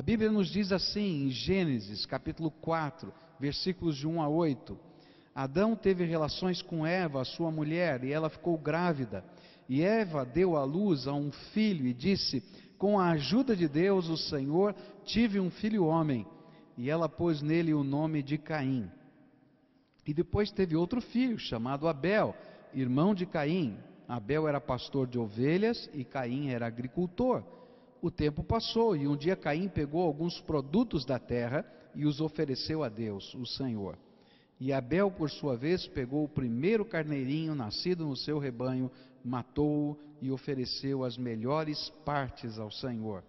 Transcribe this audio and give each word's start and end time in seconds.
A 0.00 0.02
Bíblia 0.02 0.32
nos 0.32 0.48
diz 0.48 0.72
assim 0.72 1.26
em 1.26 1.28
Gênesis, 1.28 2.06
capítulo 2.06 2.50
4, 2.50 3.12
versículos 3.38 3.98
de 3.98 4.08
1 4.08 4.22
a 4.22 4.28
8: 4.30 4.74
Adão 5.34 5.76
teve 5.76 6.06
relações 6.06 6.62
com 6.62 6.86
Eva, 6.86 7.22
sua 7.22 7.50
mulher, 7.50 8.02
e 8.02 8.10
ela 8.10 8.30
ficou 8.30 8.56
grávida. 8.56 9.22
E 9.68 9.82
Eva 9.82 10.24
deu 10.24 10.56
à 10.56 10.64
luz 10.64 11.06
a 11.06 11.12
um 11.12 11.30
filho 11.52 11.86
e 11.86 11.92
disse: 11.92 12.42
Com 12.78 12.98
a 12.98 13.10
ajuda 13.10 13.54
de 13.54 13.68
Deus, 13.68 14.08
o 14.08 14.16
Senhor, 14.16 14.74
tive 15.04 15.38
um 15.38 15.50
filho 15.50 15.84
homem. 15.84 16.26
E 16.78 16.88
ela 16.88 17.06
pôs 17.06 17.42
nele 17.42 17.74
o 17.74 17.84
nome 17.84 18.22
de 18.22 18.38
Caim. 18.38 18.90
E 20.06 20.14
depois 20.14 20.50
teve 20.50 20.74
outro 20.74 21.02
filho, 21.02 21.38
chamado 21.38 21.86
Abel, 21.86 22.34
irmão 22.72 23.14
de 23.14 23.26
Caim. 23.26 23.76
Abel 24.08 24.48
era 24.48 24.62
pastor 24.62 25.06
de 25.06 25.18
ovelhas 25.18 25.90
e 25.92 26.04
Caim 26.04 26.48
era 26.48 26.66
agricultor. 26.66 27.59
O 28.02 28.10
tempo 28.10 28.42
passou 28.42 28.96
e 28.96 29.06
um 29.06 29.16
dia 29.16 29.36
Caim 29.36 29.68
pegou 29.68 30.02
alguns 30.02 30.40
produtos 30.40 31.04
da 31.04 31.18
terra 31.18 31.64
e 31.94 32.06
os 32.06 32.20
ofereceu 32.20 32.82
a 32.82 32.88
Deus, 32.88 33.34
o 33.34 33.44
Senhor. 33.44 33.98
E 34.58 34.72
Abel, 34.72 35.10
por 35.10 35.30
sua 35.30 35.56
vez, 35.56 35.86
pegou 35.86 36.24
o 36.24 36.28
primeiro 36.28 36.84
carneirinho 36.84 37.54
nascido 37.54 38.06
no 38.06 38.16
seu 38.16 38.38
rebanho, 38.38 38.90
matou-o 39.24 39.98
e 40.20 40.30
ofereceu 40.30 41.04
as 41.04 41.16
melhores 41.16 41.90
partes 42.04 42.58
ao 42.58 42.70
Senhor. 42.70 43.22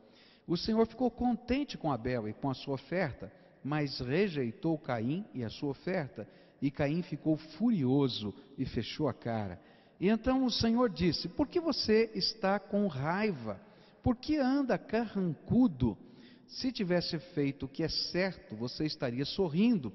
O 0.47 0.57
Senhor 0.57 0.85
ficou 0.85 1.09
contente 1.09 1.77
com 1.77 1.91
Abel 1.91 2.27
e 2.27 2.33
com 2.33 2.49
a 2.49 2.53
sua 2.53 2.75
oferta, 2.75 3.31
mas 3.63 3.99
rejeitou 3.99 4.77
Caim 4.77 5.25
e 5.33 5.43
a 5.43 5.49
sua 5.49 5.69
oferta. 5.69 6.27
E 6.61 6.69
Caim 6.69 7.01
ficou 7.01 7.37
furioso 7.37 8.33
e 8.57 8.65
fechou 8.65 9.07
a 9.07 9.13
cara. 9.13 9.59
E 9.99 10.09
então 10.09 10.45
o 10.45 10.51
Senhor 10.51 10.89
disse: 10.89 11.29
Por 11.29 11.47
que 11.47 11.59
você 11.59 12.11
está 12.13 12.59
com 12.59 12.87
raiva? 12.87 13.59
Por 14.03 14.15
que 14.15 14.37
anda 14.37 14.77
carrancudo? 14.77 15.97
Se 16.47 16.71
tivesse 16.71 17.17
feito 17.33 17.65
o 17.65 17.69
que 17.69 17.83
é 17.83 17.87
certo, 17.87 18.55
você 18.55 18.85
estaria 18.85 19.23
sorrindo, 19.23 19.93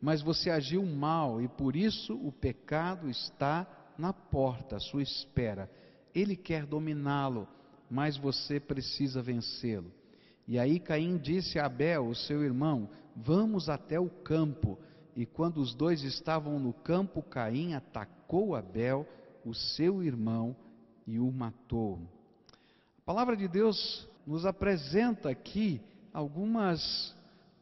mas 0.00 0.20
você 0.20 0.50
agiu 0.50 0.84
mal 0.84 1.40
e 1.40 1.48
por 1.48 1.74
isso 1.74 2.14
o 2.14 2.30
pecado 2.30 3.08
está 3.08 3.66
na 3.96 4.12
porta, 4.12 4.76
à 4.76 4.80
sua 4.80 5.02
espera. 5.02 5.70
Ele 6.14 6.36
quer 6.36 6.66
dominá-lo, 6.66 7.48
mas 7.90 8.16
você 8.16 8.60
precisa 8.60 9.22
vencê-lo. 9.22 9.90
E 10.46 10.58
aí 10.58 10.78
Caim 10.78 11.16
disse 11.16 11.58
a 11.58 11.66
Abel, 11.66 12.06
o 12.06 12.14
seu 12.14 12.42
irmão: 12.44 12.88
Vamos 13.16 13.68
até 13.68 13.98
o 13.98 14.10
campo. 14.10 14.78
E 15.16 15.24
quando 15.24 15.58
os 15.58 15.74
dois 15.74 16.02
estavam 16.02 16.58
no 16.58 16.72
campo, 16.72 17.22
Caim 17.22 17.72
atacou 17.74 18.54
Abel, 18.54 19.06
o 19.44 19.54
seu 19.54 20.02
irmão, 20.02 20.56
e 21.06 21.18
o 21.18 21.30
matou. 21.30 22.00
A 23.04 23.12
palavra 23.12 23.36
de 23.36 23.46
Deus 23.46 24.08
nos 24.26 24.46
apresenta 24.46 25.28
aqui 25.28 25.78
algumas, 26.10 27.14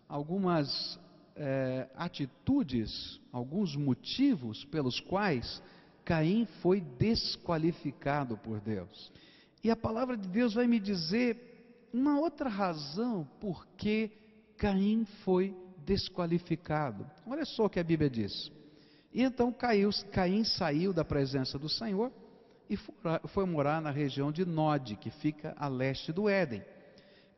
algumas 0.09 1.01
é, 1.35 1.89
atitudes, 1.97 3.21
alguns 3.33 3.75
motivos 3.75 4.65
pelos 4.67 5.01
quais 5.01 5.61
Caim 6.05 6.47
foi 6.61 6.81
desqualificado 6.81 8.37
por 8.37 8.61
Deus. 8.61 9.11
E 9.65 9.69
a 9.69 9.75
palavra 9.75 10.17
de 10.17 10.29
Deus 10.29 10.55
vai 10.55 10.69
me 10.69 10.79
dizer 10.79 11.89
uma 11.93 12.21
outra 12.21 12.49
razão 12.49 13.29
por 13.41 13.67
que 13.77 14.13
Caim 14.57 15.05
foi 15.25 15.57
desqualificado. 15.85 17.05
Olha 17.27 17.45
só 17.45 17.65
o 17.65 17.69
que 17.69 17.81
a 17.81 17.85
Bíblia 17.85 18.09
diz. 18.09 18.49
E 19.13 19.21
então 19.25 19.53
caiu, 19.53 19.91
Caim 20.13 20.45
saiu 20.45 20.93
da 20.93 21.05
presença 21.05 21.59
do 21.59 21.69
Senhor 21.69 22.13
e 22.69 22.77
foi 23.29 23.45
morar 23.45 23.81
na 23.81 23.91
região 23.91 24.33
de 24.33 24.45
Nod, 24.45 24.97
que 24.97 25.11
fica 25.11 25.55
a 25.59 25.69
leste 25.69 26.13
do 26.13 26.29
Éden. 26.29 26.63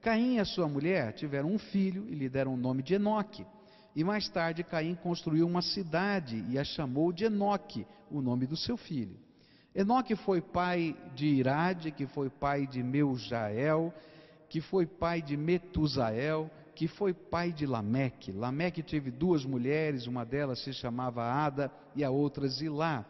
Caim 0.01 0.37
e 0.37 0.41
a 0.41 0.45
sua 0.45 0.69
mulher 0.69 1.13
tiveram 1.15 1.51
um 1.51 1.59
filho 1.59 2.07
e 2.09 2.15
lhe 2.15 2.29
deram 2.29 2.55
o 2.55 2.59
nome 2.59 2.83
de 2.83 2.95
Enoque. 2.95 3.47
E 3.97 4.05
mais 4.05 4.29
tarde 4.29 4.63
Caim 4.63 4.95
construiu 4.95 5.47
uma 5.47 5.63
cidade 5.63 6.45
e 6.49 6.59
a 6.59 6.65
chamou 6.65 7.13
de 7.13 7.25
Enoque, 7.25 7.87
o 8.11 8.21
nome 8.21 8.47
do 8.47 8.57
seu 8.57 8.77
filho. 8.77 9.17
Enoque 9.75 10.15
foi 10.15 10.41
pai 10.41 10.97
de 11.15 11.27
Irade, 11.27 11.91
que 11.91 12.07
foi 12.07 12.29
pai 12.29 12.67
de 12.67 12.83
Meujael, 12.83 13.93
que 14.49 14.61
foi 14.61 14.87
pai 14.87 15.23
de 15.23 15.37
Metusael, 15.37 16.51
que 16.75 16.87
foi 16.87 17.15
pai 17.15 17.53
de 17.53 17.67
Lameque. 17.67 18.31
Lameque 18.31 18.83
teve 18.83 19.11
duas 19.11 19.45
mulheres, 19.45 20.07
uma 20.07 20.25
delas 20.25 20.63
se 20.63 20.73
chamava 20.73 21.25
Ada 21.25 21.73
e 21.97 22.05
a 22.05 22.11
outra 22.11 22.47
Zilá. 22.47 23.05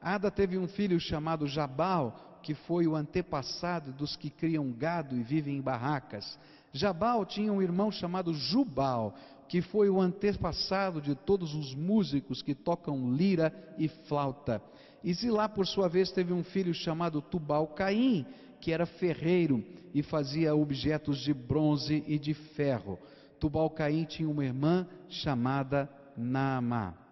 Ada 0.00 0.30
teve 0.30 0.56
um 0.56 0.68
filho 0.68 0.98
chamado 1.00 1.46
Jabal, 1.46 2.40
que 2.42 2.54
foi 2.54 2.86
o 2.86 2.94
antepassado 2.94 3.92
dos 3.92 4.16
que 4.16 4.30
criam 4.30 4.72
gado 4.72 5.16
e 5.16 5.22
vivem 5.22 5.56
em 5.56 5.60
barracas. 5.60 6.38
Jabal 6.72 7.24
tinha 7.24 7.52
um 7.52 7.62
irmão 7.62 7.90
chamado 7.90 8.32
Jubal, 8.32 9.14
que 9.48 9.62
foi 9.62 9.88
o 9.88 10.00
antepassado 10.00 11.00
de 11.00 11.14
todos 11.14 11.54
os 11.54 11.74
músicos 11.74 12.42
que 12.42 12.54
tocam 12.54 13.12
lira 13.12 13.52
e 13.78 13.88
flauta. 13.88 14.62
E 15.02 15.12
Zilá, 15.14 15.48
por 15.48 15.66
sua 15.66 15.88
vez, 15.88 16.10
teve 16.12 16.32
um 16.32 16.44
filho 16.44 16.74
chamado 16.74 17.22
Tubal 17.22 17.66
Caim, 17.68 18.26
que 18.60 18.72
era 18.72 18.84
ferreiro 18.84 19.64
e 19.94 20.02
fazia 20.02 20.54
objetos 20.54 21.20
de 21.20 21.32
bronze 21.32 22.04
e 22.06 22.18
de 22.18 22.34
ferro. 22.34 22.98
Tubal 23.40 23.70
Caim 23.70 24.04
tinha 24.04 24.28
uma 24.28 24.44
irmã 24.44 24.86
chamada 25.08 25.88
Naamá. 26.16 27.07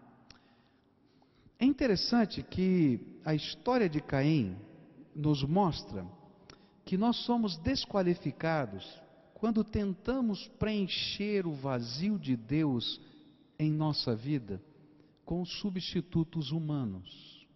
É 1.59 1.65
interessante 1.65 2.43
que 2.43 3.00
a 3.25 3.34
história 3.34 3.89
de 3.89 4.00
Caim 4.00 4.56
nos 5.15 5.43
mostra 5.43 6.06
que 6.84 6.97
nós 6.97 7.17
somos 7.25 7.56
desqualificados 7.59 8.84
quando 9.34 9.65
tentamos 9.65 10.47
preencher 10.59 11.47
o 11.47 11.53
vazio 11.53 12.19
de 12.19 12.37
Deus 12.37 13.00
em 13.59 13.71
nossa 13.71 14.15
vida 14.15 14.62
com 15.25 15.44
substitutos 15.44 16.53
humanos. 16.53 17.47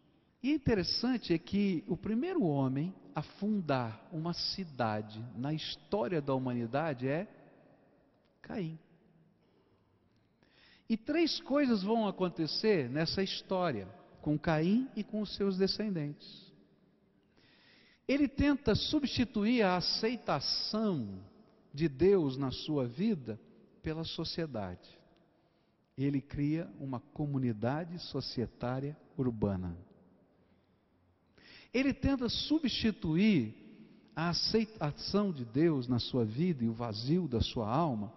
E 0.42 0.52
interessante 0.52 1.32
é 1.32 1.38
que 1.38 1.84
o 1.86 1.96
primeiro 1.96 2.42
homem 2.42 2.94
a 3.14 3.22
fundar 3.22 4.08
uma 4.10 4.32
cidade 4.32 5.22
na 5.36 5.52
história 5.52 6.20
da 6.20 6.34
humanidade 6.34 7.06
é 7.06 7.28
Caim. 8.40 8.78
E 10.90 10.96
três 10.96 11.38
coisas 11.42 11.84
vão 11.84 12.08
acontecer 12.08 12.90
nessa 12.90 13.22
história 13.22 13.86
com 14.20 14.36
Caim 14.36 14.88
e 14.96 15.04
com 15.04 15.20
os 15.20 15.36
seus 15.36 15.56
descendentes. 15.56 16.52
Ele 18.08 18.26
tenta 18.26 18.74
substituir 18.74 19.62
a 19.62 19.76
aceitação 19.76 21.22
de 21.72 21.88
Deus 21.88 22.36
na 22.36 22.50
sua 22.50 22.88
vida 22.88 23.40
pela 23.84 24.02
sociedade. 24.02 24.98
Ele 25.96 26.20
cria 26.20 26.68
uma 26.80 26.98
comunidade 26.98 27.96
societária 28.00 28.96
urbana. 29.16 29.76
Ele 31.72 31.94
tenta 31.94 32.28
substituir 32.28 33.54
a 34.16 34.30
aceitação 34.30 35.32
de 35.32 35.44
Deus 35.44 35.86
na 35.86 36.00
sua 36.00 36.24
vida 36.24 36.64
e 36.64 36.68
o 36.68 36.74
vazio 36.74 37.28
da 37.28 37.40
sua 37.40 37.72
alma 37.72 38.12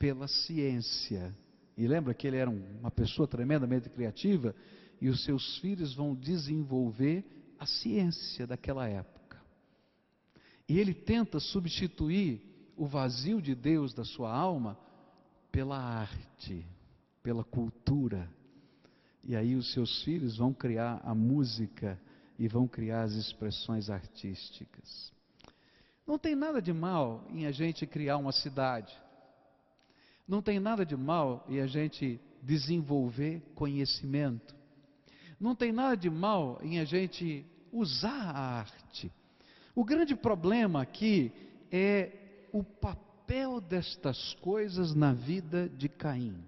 pela 0.00 0.26
ciência. 0.26 1.32
E 1.82 1.88
lembra 1.88 2.14
que 2.14 2.28
ele 2.28 2.36
era 2.36 2.48
uma 2.48 2.92
pessoa 2.92 3.26
tremendamente 3.26 3.90
criativa 3.90 4.54
e 5.00 5.08
os 5.08 5.24
seus 5.24 5.58
filhos 5.58 5.92
vão 5.96 6.14
desenvolver 6.14 7.24
a 7.58 7.66
ciência 7.66 8.46
daquela 8.46 8.88
época. 8.88 9.42
E 10.68 10.78
ele 10.78 10.94
tenta 10.94 11.40
substituir 11.40 12.40
o 12.76 12.86
vazio 12.86 13.42
de 13.42 13.52
Deus 13.52 13.92
da 13.92 14.04
sua 14.04 14.32
alma 14.32 14.78
pela 15.50 15.76
arte, 15.76 16.64
pela 17.20 17.42
cultura. 17.42 18.30
E 19.24 19.34
aí 19.34 19.56
os 19.56 19.72
seus 19.72 20.04
filhos 20.04 20.36
vão 20.36 20.54
criar 20.54 21.00
a 21.02 21.12
música 21.12 22.00
e 22.38 22.46
vão 22.46 22.68
criar 22.68 23.02
as 23.02 23.14
expressões 23.14 23.90
artísticas. 23.90 25.12
Não 26.06 26.16
tem 26.16 26.36
nada 26.36 26.62
de 26.62 26.72
mal 26.72 27.26
em 27.28 27.44
a 27.44 27.50
gente 27.50 27.88
criar 27.88 28.18
uma 28.18 28.30
cidade. 28.30 28.96
Não 30.26 30.40
tem 30.40 30.60
nada 30.60 30.84
de 30.84 30.96
mal 30.96 31.44
em 31.48 31.60
a 31.60 31.66
gente 31.66 32.20
desenvolver 32.42 33.42
conhecimento. 33.54 34.54
Não 35.38 35.54
tem 35.54 35.72
nada 35.72 35.96
de 35.96 36.08
mal 36.08 36.58
em 36.62 36.78
a 36.78 36.84
gente 36.84 37.44
usar 37.72 38.30
a 38.30 38.58
arte. 38.58 39.10
O 39.74 39.84
grande 39.84 40.14
problema 40.14 40.82
aqui 40.82 41.32
é 41.70 42.12
o 42.52 42.62
papel 42.62 43.60
destas 43.60 44.34
coisas 44.34 44.94
na 44.94 45.12
vida 45.12 45.68
de 45.68 45.88
Caim. 45.88 46.44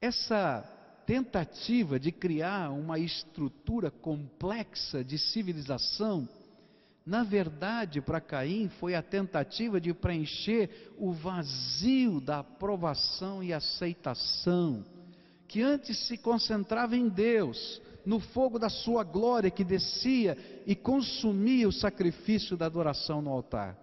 Essa 0.00 0.62
tentativa 1.04 1.98
de 1.98 2.12
criar 2.12 2.70
uma 2.70 2.98
estrutura 2.98 3.90
complexa 3.90 5.02
de 5.02 5.18
civilização, 5.18 6.28
na 7.10 7.24
verdade, 7.24 8.00
para 8.00 8.20
Caim, 8.20 8.68
foi 8.78 8.94
a 8.94 9.02
tentativa 9.02 9.80
de 9.80 9.92
preencher 9.92 10.92
o 10.96 11.12
vazio 11.12 12.20
da 12.20 12.38
aprovação 12.38 13.42
e 13.42 13.52
aceitação, 13.52 14.84
que 15.48 15.60
antes 15.60 16.06
se 16.06 16.16
concentrava 16.16 16.96
em 16.96 17.08
Deus, 17.08 17.82
no 18.06 18.20
fogo 18.20 18.60
da 18.60 18.68
sua 18.68 19.02
glória 19.02 19.50
que 19.50 19.64
descia 19.64 20.38
e 20.64 20.76
consumia 20.76 21.66
o 21.66 21.72
sacrifício 21.72 22.56
da 22.56 22.66
adoração 22.66 23.20
no 23.20 23.30
altar. 23.30 23.76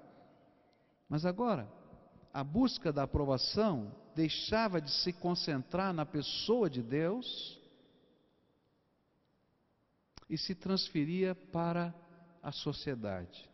Mas 1.10 1.26
agora, 1.26 1.70
a 2.34 2.46
busca 2.46 2.94
da 2.94 3.04
aprovação 3.04 3.92
deixava 4.16 4.80
de 4.80 4.90
se 4.90 5.12
concentrar 5.12 5.92
na 5.94 6.06
pessoa 6.06 6.70
de 6.70 6.82
Deus 6.82 7.60
e 10.30 10.38
se 10.38 10.56
transferia 10.56 11.36
para 11.36 11.94
a 12.48 12.52
sociedade. 12.54 13.50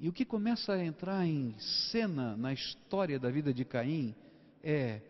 E 0.00 0.08
o 0.08 0.12
que 0.14 0.24
começa 0.24 0.72
a 0.72 0.82
entrar 0.82 1.26
em 1.26 1.54
cena 1.90 2.34
na 2.38 2.54
história 2.54 3.20
da 3.20 3.30
vida 3.30 3.52
de 3.52 3.66
Caim 3.66 4.14
é 4.62 5.02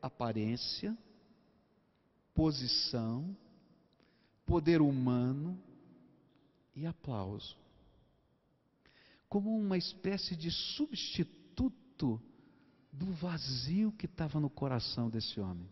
aparência, 0.00 0.96
posição, 2.34 3.36
poder 4.46 4.80
humano 4.80 5.62
e 6.74 6.86
aplauso. 6.86 7.58
Como 9.28 9.54
uma 9.54 9.76
espécie 9.76 10.34
de 10.34 10.50
substituto 10.50 12.18
do 12.90 13.12
vazio 13.12 13.92
que 13.92 14.06
estava 14.06 14.40
no 14.40 14.48
coração 14.48 15.10
desse 15.10 15.38
homem. 15.38 15.68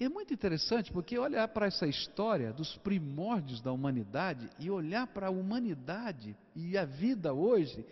É 0.00 0.08
muito 0.08 0.32
interessante 0.32 0.92
porque 0.92 1.18
olhar 1.18 1.48
para 1.48 1.66
essa 1.66 1.86
história 1.86 2.52
dos 2.52 2.76
primórdios 2.78 3.60
da 3.60 3.72
humanidade 3.72 4.48
e 4.60 4.70
olhar 4.70 5.08
para 5.08 5.26
a 5.26 5.30
humanidade 5.30 6.36
e 6.54 6.78
a 6.78 6.84
vida 6.84 7.34
hoje 7.34 7.84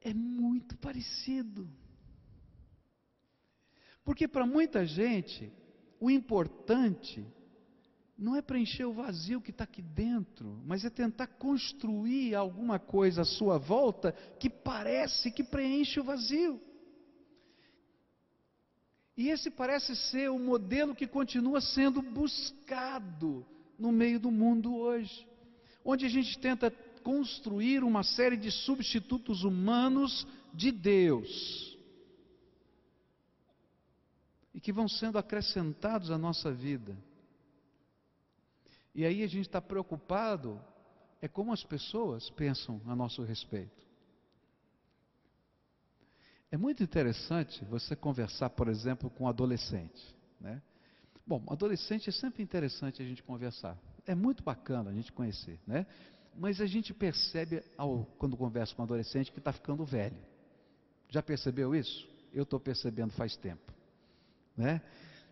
é 0.00 0.14
muito 0.14 0.78
parecido. 0.78 1.68
Porque 4.02 4.26
para 4.26 4.46
muita 4.46 4.86
gente, 4.86 5.52
o 6.00 6.10
importante 6.10 7.26
não 8.16 8.34
é 8.34 8.40
preencher 8.40 8.84
o 8.84 8.92
vazio 8.94 9.42
que 9.42 9.50
está 9.50 9.64
aqui 9.64 9.82
dentro, 9.82 10.60
mas 10.64 10.86
é 10.86 10.90
tentar 10.90 11.26
construir 11.26 12.34
alguma 12.34 12.78
coisa 12.78 13.22
à 13.22 13.24
sua 13.26 13.58
volta 13.58 14.12
que 14.40 14.48
parece 14.48 15.30
que 15.30 15.44
preenche 15.44 16.00
o 16.00 16.04
vazio. 16.04 16.60
E 19.18 19.30
esse 19.30 19.50
parece 19.50 19.96
ser 19.96 20.30
o 20.30 20.38
modelo 20.38 20.94
que 20.94 21.04
continua 21.04 21.60
sendo 21.60 22.00
buscado 22.00 23.44
no 23.76 23.90
meio 23.90 24.20
do 24.20 24.30
mundo 24.30 24.76
hoje, 24.76 25.26
onde 25.84 26.06
a 26.06 26.08
gente 26.08 26.38
tenta 26.38 26.70
construir 27.02 27.82
uma 27.82 28.04
série 28.04 28.36
de 28.36 28.52
substitutos 28.52 29.42
humanos 29.42 30.24
de 30.54 30.70
Deus 30.70 31.76
e 34.54 34.60
que 34.60 34.72
vão 34.72 34.86
sendo 34.86 35.18
acrescentados 35.18 36.12
à 36.12 36.16
nossa 36.16 36.52
vida. 36.52 36.96
E 38.94 39.04
aí 39.04 39.24
a 39.24 39.26
gente 39.26 39.46
está 39.46 39.60
preocupado 39.60 40.60
é 41.20 41.26
como 41.26 41.52
as 41.52 41.64
pessoas 41.64 42.30
pensam 42.30 42.80
a 42.86 42.94
nosso 42.94 43.24
respeito. 43.24 43.87
É 46.50 46.56
muito 46.56 46.82
interessante 46.82 47.64
você 47.66 47.94
conversar, 47.94 48.50
por 48.50 48.68
exemplo, 48.68 49.10
com 49.10 49.24
um 49.24 49.28
adolescente. 49.28 50.14
Né? 50.40 50.62
Bom, 51.26 51.42
adolescente 51.48 52.08
é 52.08 52.12
sempre 52.12 52.42
interessante 52.42 53.02
a 53.02 53.04
gente 53.04 53.22
conversar. 53.22 53.76
É 54.06 54.14
muito 54.14 54.42
bacana 54.42 54.90
a 54.90 54.94
gente 54.94 55.12
conhecer, 55.12 55.60
né? 55.66 55.86
Mas 56.34 56.60
a 56.60 56.66
gente 56.66 56.94
percebe, 56.94 57.62
ao, 57.76 58.06
quando 58.18 58.36
conversa 58.36 58.74
com 58.74 58.80
um 58.80 58.84
adolescente, 58.84 59.30
que 59.30 59.38
está 59.38 59.52
ficando 59.52 59.84
velho. 59.84 60.16
Já 61.10 61.22
percebeu 61.22 61.74
isso? 61.74 62.08
Eu 62.32 62.44
estou 62.44 62.60
percebendo 62.60 63.12
faz 63.12 63.36
tempo. 63.36 63.72
Né? 64.56 64.80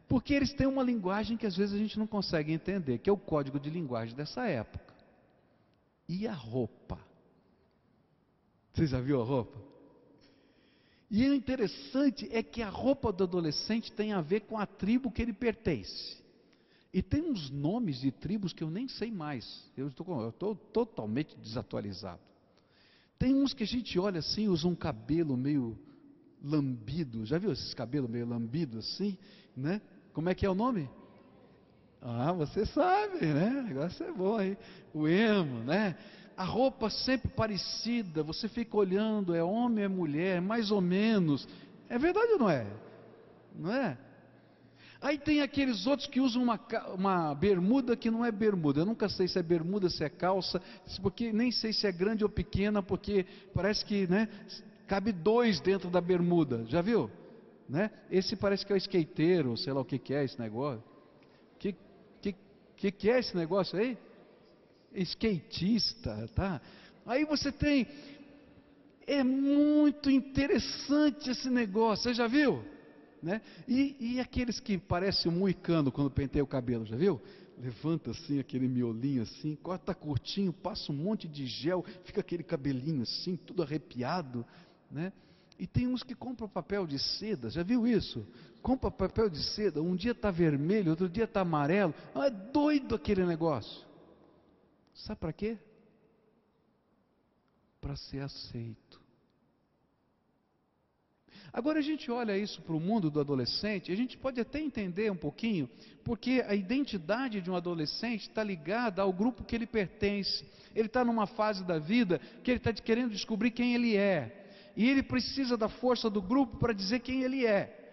Porque 0.09 0.35
eles 0.35 0.53
têm 0.53 0.67
uma 0.67 0.83
linguagem 0.83 1.37
que 1.37 1.47
às 1.47 1.57
vezes 1.57 1.75
a 1.75 1.79
gente 1.79 1.99
não 1.99 2.07
consegue 2.07 2.53
entender, 2.53 2.99
que 2.99 3.09
é 3.09 3.13
o 3.13 3.17
código 3.17 3.59
de 3.59 3.71
linguagem 3.71 4.15
dessa 4.15 4.47
época. 4.47 4.95
E 6.09 6.27
a 6.27 6.35
roupa? 6.35 6.99
Você 8.75 8.87
já 8.87 9.01
viu 9.01 9.21
a 9.23 9.25
roupa? 9.25 9.59
E 11.11 11.29
o 11.29 11.35
interessante 11.35 12.29
é 12.33 12.43
que 12.43 12.63
a 12.63 12.69
roupa 12.69 13.13
do 13.13 13.25
adolescente 13.25 13.93
tem 13.93 14.13
a 14.13 14.21
ver 14.21 14.41
com 14.41 14.59
a 14.59 14.67
tribo 14.67 15.11
que 15.11 15.23
ele 15.23 15.33
pertence. 15.33 16.17
E 16.93 17.03
tem 17.03 17.23
uns 17.23 17.51
nomes 17.51 18.01
de 18.01 18.11
tribos 18.11 18.53
que 18.53 18.65
eu 18.65 18.71
nem 18.71 18.89
sei 18.89 19.11
mais. 19.11 19.71
Eu 19.77 19.89
estou 19.89 20.57
totalmente 20.73 21.37
desatualizado. 21.37 22.21
Tem 23.19 23.35
uns 23.35 23.55
que 23.55 23.63
a 23.63 23.67
gente 23.67 23.99
olha 23.99 24.19
assim, 24.19 24.49
usa 24.49 24.67
um 24.67 24.75
cabelo 24.75 25.37
meio 25.37 25.79
lambido. 26.43 27.25
Já 27.25 27.39
viu 27.39 27.53
esses 27.53 27.73
cabelos 27.75 28.11
meio 28.11 28.27
lambidos 28.27 28.79
assim, 28.79 29.17
né? 29.57 29.81
Como 30.13 30.29
é 30.29 30.35
que 30.35 30.45
é 30.45 30.51
o 30.51 30.55
nome? 30.55 30.89
Ah, 32.01 32.33
você 32.33 32.65
sabe, 32.67 33.27
né? 33.27 33.61
O 33.61 33.63
negócio 33.63 34.05
é 34.05 34.13
bom 34.13 34.37
aí. 34.37 34.57
O 34.93 35.07
emo, 35.07 35.65
né? 35.65 35.97
A 36.37 36.45
roupa 36.45 36.91
sempre 36.91 37.29
parecida, 37.31 38.23
você 38.23 38.49
fica 38.49 38.77
olhando, 38.77 39.35
é 39.35 39.43
homem, 39.43 39.85
é 39.85 39.89
mulher, 39.89 40.41
mais 40.41 40.71
ou 40.71 40.81
menos. 40.81 41.49
É 41.89 41.99
verdade 41.99 42.33
ou 42.33 42.39
não 42.39 42.51
é? 42.51 42.67
Não 43.55 43.73
é? 43.73 43.97
Aí 45.01 45.19
tem 45.19 45.41
aqueles 45.41 45.87
outros 45.87 46.09
que 46.09 46.21
usam 46.21 46.43
uma, 46.43 46.61
uma 46.95 47.35
bermuda 47.35 47.97
que 47.97 48.11
não 48.11 48.25
é 48.25 48.31
bermuda. 48.31 48.81
Eu 48.81 48.87
nunca 48.87 49.09
sei 49.09 49.29
se 49.29 49.39
é 49.39 49.43
bermuda, 49.43 49.89
se 49.89 50.05
é 50.05 50.09
calça, 50.09 50.61
porque 51.01 51.33
nem 51.33 51.51
sei 51.51 51.73
se 51.73 51.87
é 51.87 51.93
grande 51.93 52.25
ou 52.25 52.31
pequena, 52.31 52.83
porque 52.83 53.25
parece 53.55 53.85
que 53.85 54.07
né, 54.07 54.29
cabe 54.87 55.13
dois 55.13 55.61
dentro 55.61 55.89
da 55.91 56.01
bermuda. 56.01 56.65
Já 56.67 56.83
viu? 56.83 57.11
Né? 57.69 57.91
Esse 58.11 58.37
parece 58.37 58.65
que 58.65 58.73
é 58.73 58.77
o 58.77 58.79
skateiro, 58.79 59.57
sei 59.57 59.73
lá 59.73 59.81
o 59.81 59.85
que, 59.85 59.99
que 59.99 60.15
é 60.15 60.25
esse 60.25 60.39
negócio. 60.39 60.83
O 61.55 61.59
que, 61.59 61.75
que, 62.21 62.35
que, 62.77 62.91
que 62.91 63.11
é 63.11 63.19
esse 63.19 63.37
negócio 63.37 63.79
aí? 63.79 63.99
Skatista, 65.03 66.29
tá? 66.35 66.61
Aí 67.05 67.25
você 67.25 67.53
tem, 67.53 67.87
é 69.07 69.23
muito 69.23 70.11
interessante 70.11 71.31
esse 71.31 71.49
negócio, 71.49 72.05
você 72.05 72.15
já 72.15 72.27
viu? 72.27 72.63
Né? 73.23 73.41
E, 73.67 73.97
e 73.99 74.21
aqueles 74.21 74.61
que 74.61 74.77
parecem 74.77 75.31
um 75.31 75.53
quando 75.93 76.11
penteia 76.11 76.45
o 76.45 76.47
cabelo, 76.47 76.85
já 76.85 76.97
viu? 76.97 77.21
Levanta 77.59 78.11
assim, 78.11 78.39
aquele 78.39 78.69
miolinho 78.69 79.23
assim, 79.23 79.57
corta 79.57 79.95
curtinho, 79.95 80.53
passa 80.53 80.93
um 80.93 80.97
monte 80.97 81.27
de 81.27 81.47
gel, 81.47 81.85
fica 82.05 82.21
aquele 82.21 82.43
cabelinho 82.43 83.03
assim, 83.03 83.37
tudo 83.37 83.63
arrepiado, 83.63 84.45
né? 84.91 85.13
E 85.59 85.67
tem 85.67 85.87
uns 85.87 86.03
que 86.03 86.15
compram 86.15 86.49
papel 86.49 86.87
de 86.87 86.99
seda, 86.99 87.49
já 87.49 87.63
viu 87.63 87.87
isso? 87.87 88.27
Compra 88.61 88.91
papel 88.91 89.31
de 89.31 89.43
seda, 89.43 89.81
um 89.81 89.97
dia 89.97 90.13
está 90.13 90.31
vermelho, 90.31 90.91
outro 90.91 91.09
dia 91.09 91.25
está 91.25 91.41
amarelo, 91.41 91.95
é 92.15 92.31
doido 92.31 92.95
aquele 92.95 93.25
negócio. 93.25 93.87
Sabe 94.97 95.21
para 95.21 95.33
quê? 95.33 95.59
Para 97.81 97.97
ser 97.97 98.21
aceito. 98.21 99.05
Agora 101.53 101.79
a 101.79 101.83
gente 101.83 102.11
olha 102.11 102.37
isso 102.37 102.61
para 102.63 102.75
o 102.75 102.81
mundo 102.81 103.11
do 103.11 103.21
adolescente, 103.21 103.93
a 103.93 103.97
gente 103.97 104.17
pode 104.19 104.41
até 104.41 104.61
entender 104.61 105.11
um 105.11 105.17
pouquinho, 105.17 105.69
porque 106.05 106.45
a 106.47 106.55
identidade 106.55 107.41
de 107.41 107.51
um 107.51 107.57
adolescente 107.57 108.23
está 108.23 108.43
ligada 108.43 109.01
ao 109.03 109.13
grupo 109.13 109.45
que 109.45 109.55
ele 109.55 109.67
pertence. 109.67 110.45
Ele 110.75 110.89
está 110.89 111.05
numa 111.05 111.27
fase 111.27 111.65
da 111.65 111.79
vida 111.79 112.19
que 112.43 112.51
ele 112.51 112.59
está 112.59 112.73
querendo 112.73 113.13
descobrir 113.13 113.51
quem 113.51 113.75
ele 113.75 113.97
é. 113.97 114.73
E 114.77 114.89
ele 114.89 115.03
precisa 115.03 115.57
da 115.57 115.69
força 115.69 116.11
do 116.11 116.21
grupo 116.21 116.59
para 116.59 116.73
dizer 116.73 117.01
quem 117.01 117.23
ele 117.23 117.47
é. 117.47 117.85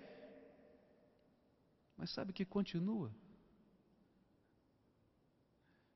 Mas 1.98 2.12
sabe 2.12 2.34
que 2.34 2.44
continua? 2.44 3.12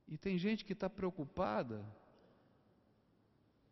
E 0.07 0.17
tem 0.17 0.37
gente 0.37 0.63
que 0.63 0.73
está 0.73 0.89
preocupada 0.89 1.85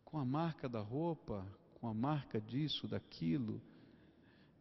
com 0.04 0.18
a 0.18 0.26
marca 0.26 0.68
da 0.68 0.80
roupa, 0.80 1.46
com 1.76 1.88
a 1.88 1.94
marca 1.94 2.40
disso, 2.42 2.88
daquilo. 2.88 3.62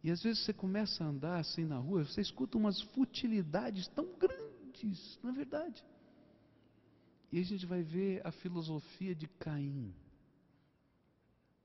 E 0.03 0.11
às 0.11 0.21
vezes 0.21 0.43
você 0.43 0.53
começa 0.53 1.03
a 1.03 1.07
andar 1.07 1.39
assim 1.39 1.65
na 1.65 1.77
rua, 1.77 2.05
você 2.05 2.21
escuta 2.21 2.57
umas 2.57 2.81
futilidades 2.93 3.87
tão 3.89 4.17
grandes, 4.17 5.19
não 5.21 5.31
é 5.31 5.33
verdade? 5.33 5.83
E 7.31 7.39
a 7.39 7.43
gente 7.43 7.65
vai 7.65 7.81
ver 7.81 8.25
a 8.25 8.31
filosofia 8.31 9.13
de 9.13 9.27
Caim, 9.27 9.93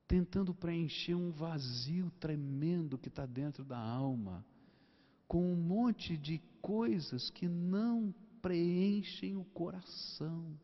tentando 0.08 0.52
preencher 0.54 1.14
um 1.14 1.30
vazio 1.30 2.10
tremendo 2.18 2.98
que 2.98 3.08
está 3.08 3.26
dentro 3.26 3.64
da 3.64 3.78
alma, 3.78 4.44
com 5.28 5.52
um 5.52 5.56
monte 5.56 6.16
de 6.16 6.38
coisas 6.60 7.30
que 7.30 7.46
não 7.46 8.12
preenchem 8.40 9.36
o 9.36 9.44
coração, 9.44 10.58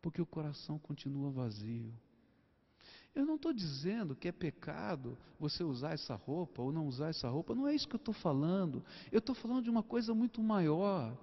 porque 0.00 0.20
o 0.20 0.26
coração 0.26 0.78
continua 0.78 1.30
vazio. 1.30 1.92
Eu 3.14 3.26
não 3.26 3.34
estou 3.34 3.52
dizendo 3.52 4.14
que 4.14 4.28
é 4.28 4.32
pecado 4.32 5.18
você 5.38 5.64
usar 5.64 5.92
essa 5.92 6.14
roupa 6.14 6.62
ou 6.62 6.72
não 6.72 6.86
usar 6.86 7.08
essa 7.08 7.28
roupa, 7.28 7.54
não 7.54 7.66
é 7.66 7.74
isso 7.74 7.88
que 7.88 7.96
eu 7.96 7.98
estou 7.98 8.14
falando. 8.14 8.84
Eu 9.10 9.18
estou 9.18 9.34
falando 9.34 9.64
de 9.64 9.70
uma 9.70 9.82
coisa 9.82 10.14
muito 10.14 10.40
maior. 10.40 11.16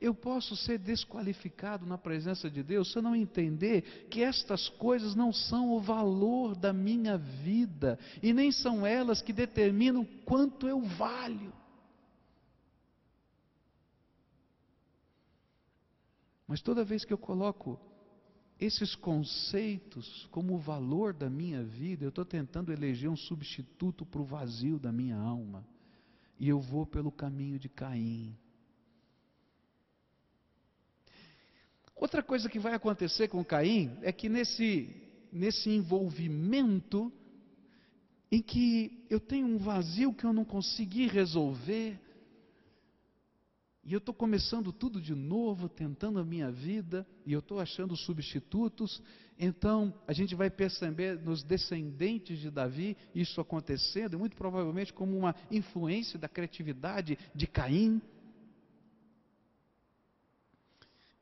Eu 0.00 0.14
posso 0.14 0.56
ser 0.56 0.78
desqualificado 0.78 1.84
na 1.84 1.98
presença 1.98 2.50
de 2.50 2.62
Deus 2.62 2.90
se 2.90 2.98
eu 2.98 3.02
não 3.02 3.14
entender 3.14 4.06
que 4.08 4.22
estas 4.22 4.68
coisas 4.68 5.14
não 5.14 5.32
são 5.32 5.72
o 5.72 5.80
valor 5.80 6.54
da 6.54 6.72
minha 6.72 7.18
vida 7.18 7.98
e 8.22 8.32
nem 8.32 8.50
são 8.50 8.86
elas 8.86 9.20
que 9.20 9.32
determinam 9.32 10.04
quanto 10.24 10.66
eu 10.66 10.80
valho. 10.80 11.52
Mas 16.46 16.60
toda 16.60 16.84
vez 16.84 17.04
que 17.04 17.12
eu 17.12 17.18
coloco 17.18 17.80
esses 18.60 18.94
conceitos 18.94 20.26
como 20.30 20.54
o 20.54 20.58
valor 20.58 21.12
da 21.12 21.28
minha 21.28 21.62
vida, 21.62 22.04
eu 22.04 22.10
estou 22.10 22.24
tentando 22.24 22.72
eleger 22.72 23.10
um 23.10 23.16
substituto 23.16 24.06
para 24.06 24.20
o 24.20 24.24
vazio 24.24 24.78
da 24.78 24.92
minha 24.92 25.16
alma. 25.16 25.66
E 26.38 26.48
eu 26.48 26.60
vou 26.60 26.86
pelo 26.86 27.10
caminho 27.10 27.58
de 27.58 27.68
Caim. 27.68 28.36
Outra 31.96 32.22
coisa 32.22 32.48
que 32.48 32.58
vai 32.58 32.74
acontecer 32.74 33.28
com 33.28 33.44
Caim 33.44 33.96
é 34.02 34.12
que 34.12 34.28
nesse, 34.28 34.90
nesse 35.32 35.70
envolvimento 35.70 37.12
em 38.30 38.42
que 38.42 39.06
eu 39.08 39.20
tenho 39.20 39.46
um 39.46 39.58
vazio 39.58 40.12
que 40.12 40.24
eu 40.24 40.32
não 40.32 40.44
consegui 40.44 41.06
resolver, 41.06 42.00
e 43.84 43.92
eu 43.92 43.98
estou 43.98 44.14
começando 44.14 44.72
tudo 44.72 44.98
de 44.98 45.14
novo, 45.14 45.68
tentando 45.68 46.18
a 46.18 46.24
minha 46.24 46.50
vida, 46.50 47.06
e 47.26 47.34
eu 47.34 47.40
estou 47.40 47.60
achando 47.60 47.94
substitutos. 47.94 49.02
Então, 49.38 49.92
a 50.06 50.12
gente 50.14 50.34
vai 50.34 50.48
perceber 50.48 51.20
nos 51.20 51.42
descendentes 51.42 52.38
de 52.38 52.50
Davi 52.50 52.96
isso 53.14 53.42
acontecendo, 53.42 54.18
muito 54.18 54.36
provavelmente 54.36 54.90
como 54.90 55.14
uma 55.16 55.34
influência 55.50 56.18
da 56.18 56.28
criatividade 56.28 57.18
de 57.34 57.46
Caim. 57.46 58.00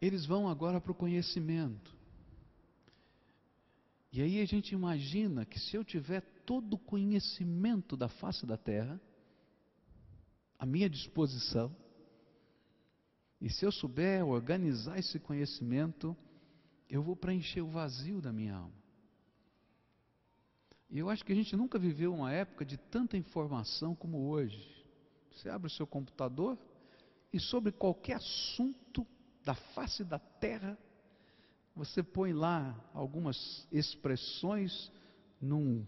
Eles 0.01 0.25
vão 0.25 0.49
agora 0.49 0.81
para 0.81 0.93
o 0.93 0.97
conhecimento. 0.97 1.93
E 4.13 4.23
aí 4.23 4.41
a 4.41 4.45
gente 4.45 4.73
imagina 4.73 5.45
que 5.45 5.59
se 5.59 5.75
eu 5.75 5.83
tiver 5.83 6.21
todo 6.47 6.75
o 6.75 6.79
conhecimento 6.79 7.97
da 7.97 8.09
face 8.09 8.47
da 8.47 8.57
terra, 8.57 9.01
à 10.59 10.67
minha 10.67 10.89
disposição, 10.89 11.75
e 13.43 13.51
se 13.51 13.67
eu 13.67 13.73
souber 13.73 14.25
organizar 14.25 14.97
esse 15.01 15.19
conhecimento, 15.19 16.17
eu 16.89 17.03
vou 17.03 17.17
preencher 17.17 17.61
o 17.61 17.67
vazio 17.67 18.21
da 18.21 18.33
minha 18.33 18.55
alma. 18.55 18.83
E 20.89 21.01
eu 21.01 21.11
acho 21.11 21.25
que 21.25 21.33
a 21.33 21.35
gente 21.35 21.57
nunca 21.57 21.77
viveu 21.77 22.15
uma 22.15 22.33
época 22.33 22.65
de 22.65 22.77
tanta 22.77 23.17
informação 23.17 23.97
como 23.97 24.29
hoje. 24.29 24.87
Você 25.33 25.49
abre 25.49 25.67
o 25.67 25.71
seu 25.71 25.85
computador 25.89 26.57
e 27.33 27.41
sobre 27.41 27.73
qualquer 27.73 28.15
assunto 28.15 29.05
da 29.45 29.57
face 29.57 30.05
da 30.05 30.21
terra, 30.21 30.79
você 31.75 32.01
põe 32.01 32.33
lá 32.33 32.79
algumas 32.95 33.67
expressões 33.73 34.93
num 35.41 35.85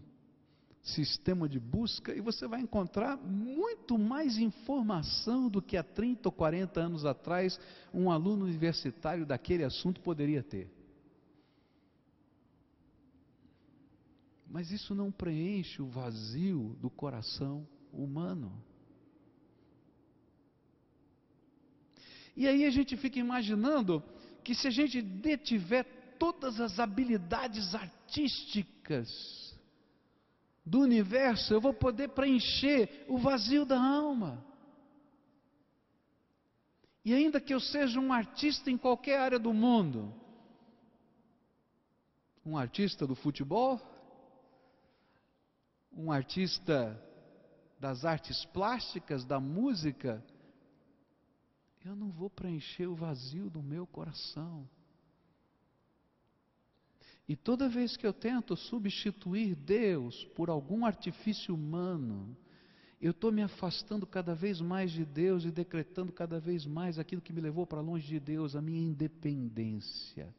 sistema 0.85 1.49
de 1.49 1.59
busca 1.59 2.13
e 2.13 2.21
você 2.21 2.47
vai 2.47 2.61
encontrar 2.61 3.17
muito 3.17 3.97
mais 3.97 4.37
informação 4.37 5.49
do 5.49 5.59
que 5.59 5.75
há 5.75 5.83
30 5.83 6.29
ou 6.29 6.31
40 6.31 6.79
anos 6.79 7.05
atrás 7.05 7.59
um 7.91 8.11
aluno 8.11 8.45
universitário 8.45 9.25
daquele 9.25 9.63
assunto 9.63 9.99
poderia 9.99 10.43
ter. 10.43 10.71
Mas 14.47 14.71
isso 14.71 14.93
não 14.93 15.11
preenche 15.11 15.81
o 15.81 15.87
vazio 15.87 16.77
do 16.79 16.89
coração 16.89 17.67
humano. 17.91 18.63
E 22.37 22.47
aí 22.47 22.63
a 22.63 22.69
gente 22.69 22.95
fica 22.95 23.17
imaginando 23.17 24.03
que 24.43 24.53
se 24.53 24.67
a 24.67 24.71
gente 24.71 25.01
detiver 25.01 25.83
todas 26.19 26.61
as 26.61 26.79
habilidades 26.79 27.73
artísticas, 27.73 29.54
do 30.65 30.79
universo, 30.79 31.53
eu 31.53 31.61
vou 31.61 31.73
poder 31.73 32.09
preencher 32.09 33.05
o 33.07 33.17
vazio 33.17 33.65
da 33.65 33.79
alma. 33.79 34.43
E 37.03 37.13
ainda 37.13 37.39
que 37.39 37.53
eu 37.53 37.59
seja 37.59 37.99
um 37.99 38.11
artista 38.11 38.71
em 38.71 38.77
qualquer 38.77 39.19
área 39.19 39.37
do 39.37 39.53
mundo, 39.53 40.11
um 42.43 42.57
artista 42.57 43.05
do 43.05 43.15
futebol, 43.15 43.79
um 45.91 46.11
artista 46.11 46.99
das 47.79 48.03
artes 48.03 48.43
plásticas, 48.45 49.23
da 49.23 49.39
música, 49.39 50.25
eu 51.83 51.95
não 51.95 52.09
vou 52.09 52.31
preencher 52.31 52.87
o 52.87 52.95
vazio 52.95 53.51
do 53.51 53.61
meu 53.61 53.85
coração. 53.85 54.67
E 57.27 57.35
toda 57.35 57.67
vez 57.67 57.97
que 57.97 58.05
eu 58.05 58.13
tento 58.13 58.55
substituir 58.55 59.55
Deus 59.55 60.23
por 60.35 60.49
algum 60.49 60.85
artifício 60.85 61.55
humano, 61.55 62.37
eu 63.01 63.11
estou 63.11 63.31
me 63.31 63.41
afastando 63.41 64.05
cada 64.05 64.35
vez 64.35 64.61
mais 64.61 64.91
de 64.91 65.03
Deus 65.03 65.43
e 65.43 65.51
decretando 65.51 66.11
cada 66.11 66.39
vez 66.39 66.65
mais 66.65 66.99
aquilo 66.99 67.21
que 67.21 67.33
me 67.33 67.41
levou 67.41 67.65
para 67.65 67.81
longe 67.81 68.07
de 68.07 68.19
Deus, 68.19 68.55
a 68.55 68.61
minha 68.61 68.81
independência. 68.81 70.33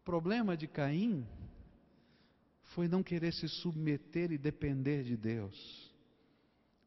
O 0.00 0.04
problema 0.04 0.56
de 0.56 0.66
Caim 0.66 1.26
foi 2.74 2.88
não 2.88 3.02
querer 3.02 3.32
se 3.32 3.48
submeter 3.48 4.32
e 4.32 4.38
depender 4.38 5.04
de 5.04 5.16
Deus. 5.16 5.92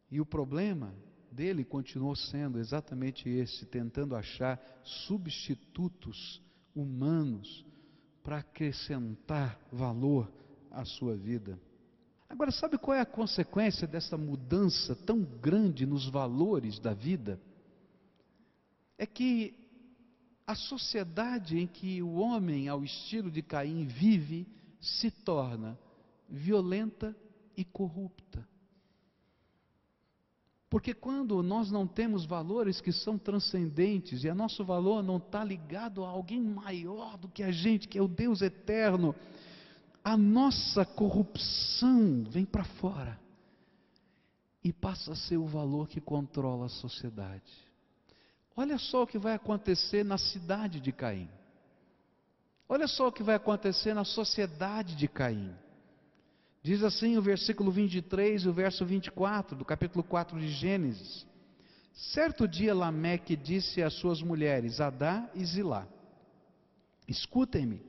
E 0.09 0.19
o 0.19 0.25
problema 0.25 0.93
dele 1.31 1.63
continuou 1.63 2.15
sendo 2.15 2.59
exatamente 2.59 3.29
esse, 3.29 3.65
tentando 3.65 4.15
achar 4.15 4.59
substitutos 4.83 6.43
humanos 6.75 7.65
para 8.23 8.37
acrescentar 8.37 9.59
valor 9.71 10.31
à 10.71 10.83
sua 10.83 11.15
vida. 11.15 11.59
Agora, 12.27 12.51
sabe 12.51 12.77
qual 12.77 12.97
é 12.97 13.01
a 13.01 13.05
consequência 13.05 13.87
dessa 13.87 14.17
mudança 14.17 14.95
tão 14.95 15.21
grande 15.21 15.85
nos 15.85 16.09
valores 16.09 16.79
da 16.79 16.93
vida? 16.93 17.39
É 18.97 19.05
que 19.05 19.53
a 20.45 20.55
sociedade 20.55 21.57
em 21.57 21.67
que 21.67 22.01
o 22.01 22.15
homem, 22.15 22.67
ao 22.67 22.83
estilo 22.83 23.31
de 23.31 23.41
Caim, 23.41 23.85
vive, 23.85 24.47
se 24.81 25.09
torna 25.09 25.77
violenta 26.29 27.15
e 27.55 27.63
corrupta. 27.63 28.47
Porque 30.75 30.93
quando 30.93 31.41
nós 31.41 31.71
não 31.71 31.87
temos 31.87 32.25
valores 32.25 32.81
que 32.81 32.91
são 32.91 33.17
transcendentes 33.17 34.25
e 34.25 34.29
a 34.29 34.35
nosso 34.35 34.61
valor 34.65 35.01
não 35.01 35.15
está 35.15 35.41
ligado 35.41 36.03
a 36.03 36.09
alguém 36.09 36.41
maior 36.41 37.17
do 37.17 37.29
que 37.29 37.43
a 37.43 37.49
gente, 37.49 37.87
que 37.87 37.97
é 37.97 38.01
o 38.01 38.09
Deus 38.09 38.41
eterno, 38.41 39.15
a 40.03 40.17
nossa 40.17 40.83
corrupção 40.83 42.25
vem 42.29 42.43
para 42.43 42.65
fora 42.65 43.17
e 44.61 44.73
passa 44.73 45.13
a 45.13 45.15
ser 45.15 45.37
o 45.37 45.45
valor 45.45 45.87
que 45.87 46.01
controla 46.01 46.65
a 46.65 46.69
sociedade. 46.69 47.53
Olha 48.53 48.77
só 48.77 49.03
o 49.03 49.07
que 49.07 49.17
vai 49.17 49.33
acontecer 49.33 50.03
na 50.03 50.17
cidade 50.17 50.81
de 50.81 50.91
Caim. 50.91 51.29
Olha 52.67 52.85
só 52.85 53.07
o 53.07 53.13
que 53.13 53.23
vai 53.23 53.35
acontecer 53.35 53.93
na 53.93 54.03
sociedade 54.03 54.93
de 54.97 55.07
Caim. 55.07 55.55
Diz 56.65 56.81
assim 56.81 57.15
o 57.15 57.21
versículo 57.21 57.69
23 57.69 58.41
e 58.41 58.49
o 58.49 58.51
verso 58.51 58.83
24 58.83 59.55
do 59.55 59.63
capítulo 59.63 60.03
4 60.03 60.39
de 60.39 60.47
Gênesis. 60.47 61.23
Certo 61.93 62.47
dia 62.47 62.73
Lameque 62.73 63.35
disse 63.35 63.83
às 63.83 63.93
suas 63.93 64.19
mulheres, 64.19 64.81
Adá 64.81 65.29
e 65.35 65.45
Zilá: 65.45 65.87
Escutem-me, 67.07 67.83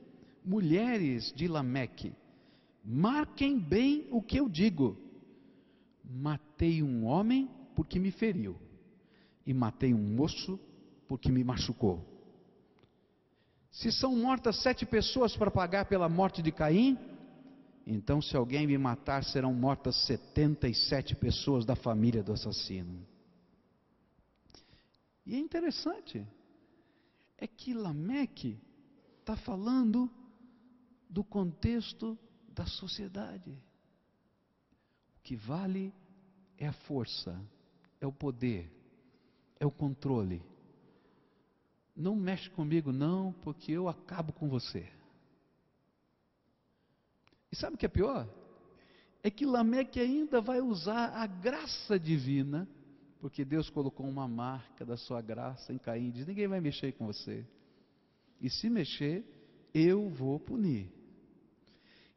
mulheres 0.45 1.33
de 1.35 1.47
Lameque, 1.47 2.13
marquem 2.85 3.57
bem 3.57 4.07
o 4.11 4.21
que 4.21 4.39
eu 4.39 4.47
digo. 4.47 4.95
Matei 6.05 6.83
um 6.83 7.03
homem 7.07 7.49
porque 7.75 7.97
me 7.97 8.11
feriu, 8.11 8.55
e 9.43 9.55
matei 9.55 9.91
um 9.91 10.15
moço 10.15 10.59
porque 11.07 11.31
me 11.31 11.43
machucou. 11.43 12.05
Se 13.71 13.91
são 13.91 14.15
mortas 14.15 14.61
sete 14.61 14.85
pessoas 14.85 15.35
para 15.35 15.49
pagar 15.49 15.85
pela 15.85 16.07
morte 16.07 16.43
de 16.43 16.51
Caim, 16.51 16.95
então, 17.89 18.21
se 18.21 18.35
alguém 18.35 18.67
me 18.67 18.77
matar, 18.77 19.23
serão 19.23 19.53
mortas 19.53 19.95
77 20.07 21.15
pessoas 21.15 21.63
da 21.63 21.73
família 21.73 22.21
do 22.21 22.33
assassino. 22.33 23.07
E 25.25 25.33
é 25.33 25.39
interessante, 25.39 26.27
é 27.37 27.47
que 27.47 27.73
Lameque 27.73 28.59
está 29.21 29.37
falando 29.37 30.11
do 31.09 31.23
contexto 31.23 32.19
da 32.49 32.65
sociedade. 32.65 33.57
O 35.17 35.21
que 35.23 35.37
vale 35.37 35.93
é 36.57 36.67
a 36.67 36.73
força, 36.73 37.41
é 38.01 38.05
o 38.05 38.11
poder, 38.11 38.69
é 39.61 39.65
o 39.65 39.71
controle. 39.71 40.43
Não 41.95 42.17
mexe 42.17 42.49
comigo, 42.49 42.91
não, 42.91 43.31
porque 43.31 43.71
eu 43.71 43.87
acabo 43.87 44.33
com 44.33 44.49
você. 44.49 44.96
Sabe 47.57 47.75
o 47.75 47.77
que 47.77 47.85
é 47.85 47.89
pior? 47.89 48.27
É 49.23 49.31
que 49.31 49.45
Lameque 49.45 49.99
ainda 49.99 50.39
vai 50.39 50.61
usar 50.61 51.09
a 51.09 51.25
graça 51.25 51.99
divina, 51.99 52.67
porque 53.19 53.43
Deus 53.43 53.67
colocou 53.69 54.07
uma 54.07 54.27
marca 54.27 54.85
da 54.85 54.95
sua 54.95 55.21
graça 55.21 55.73
em 55.73 55.77
Caim, 55.79 56.11
diz: 56.11 56.27
ninguém 56.27 56.47
vai 56.47 56.61
mexer 56.61 56.91
com 56.93 57.07
você. 57.07 57.43
E 58.39 58.49
se 58.49 58.69
mexer, 58.69 59.25
eu 59.73 60.07
vou 60.09 60.39
punir. 60.39 60.91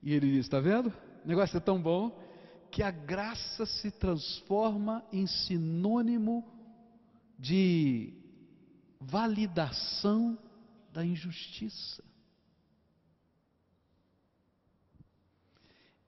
E 0.02 0.12
ele 0.12 0.30
diz: 0.30 0.44
está 0.44 0.60
vendo? 0.60 0.92
O 1.24 1.28
negócio 1.28 1.56
é 1.56 1.60
tão 1.60 1.80
bom 1.80 2.18
que 2.70 2.82
a 2.82 2.90
graça 2.90 3.64
se 3.64 3.90
transforma 3.90 5.02
em 5.10 5.26
sinônimo 5.26 6.46
de 7.38 8.12
validação 9.00 10.38
da 10.92 11.04
injustiça. 11.04 12.09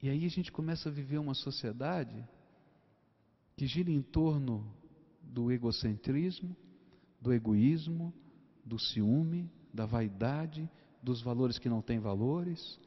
E 0.03 0.11
aí 0.11 0.27
a 0.27 0.29
gente 0.29 0.51
começa 0.51 0.89
a 0.89 0.93
viver 0.93 1.19
uma 1.19 1.33
sociedade 1.33 2.29
que 3.57 3.69
gira 3.69 3.89
em 3.89 4.03
torno 4.03 4.67
do 5.23 5.53
egocentrismo, 5.53 6.57
do 7.21 7.33
egoísmo, 7.33 8.13
do 8.65 8.81
ciúme, 8.81 9.49
da 9.73 9.87
vaidade, 9.87 10.69
dos 11.01 11.23
valores 11.23 11.57
que 11.57 11.69
não 11.69 11.81
têm 11.81 12.01
valores, 12.01 12.81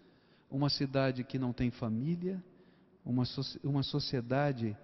uma 0.49 0.69
cidade 0.69 1.23
que 1.23 1.39
não 1.39 1.53
tem 1.53 1.71
família, 1.71 2.43
uma, 3.05 3.23
uma 3.63 3.81
sociedade 3.81 4.77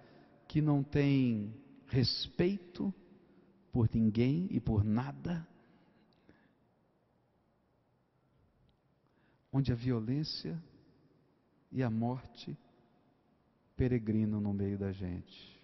que 0.48 0.62
não 0.62 0.82
tem 0.82 1.54
respeito 1.86 2.92
por 3.70 3.90
ninguém 3.92 4.48
e 4.50 4.58
por 4.58 4.82
nada, 4.82 5.46
onde 9.52 9.70
a 9.70 9.74
violência 9.74 10.58
e 11.72 11.82
a 11.82 11.90
morte 11.90 12.56
peregrinam 13.74 14.40
no 14.40 14.52
meio 14.52 14.78
da 14.78 14.92
gente. 14.92 15.60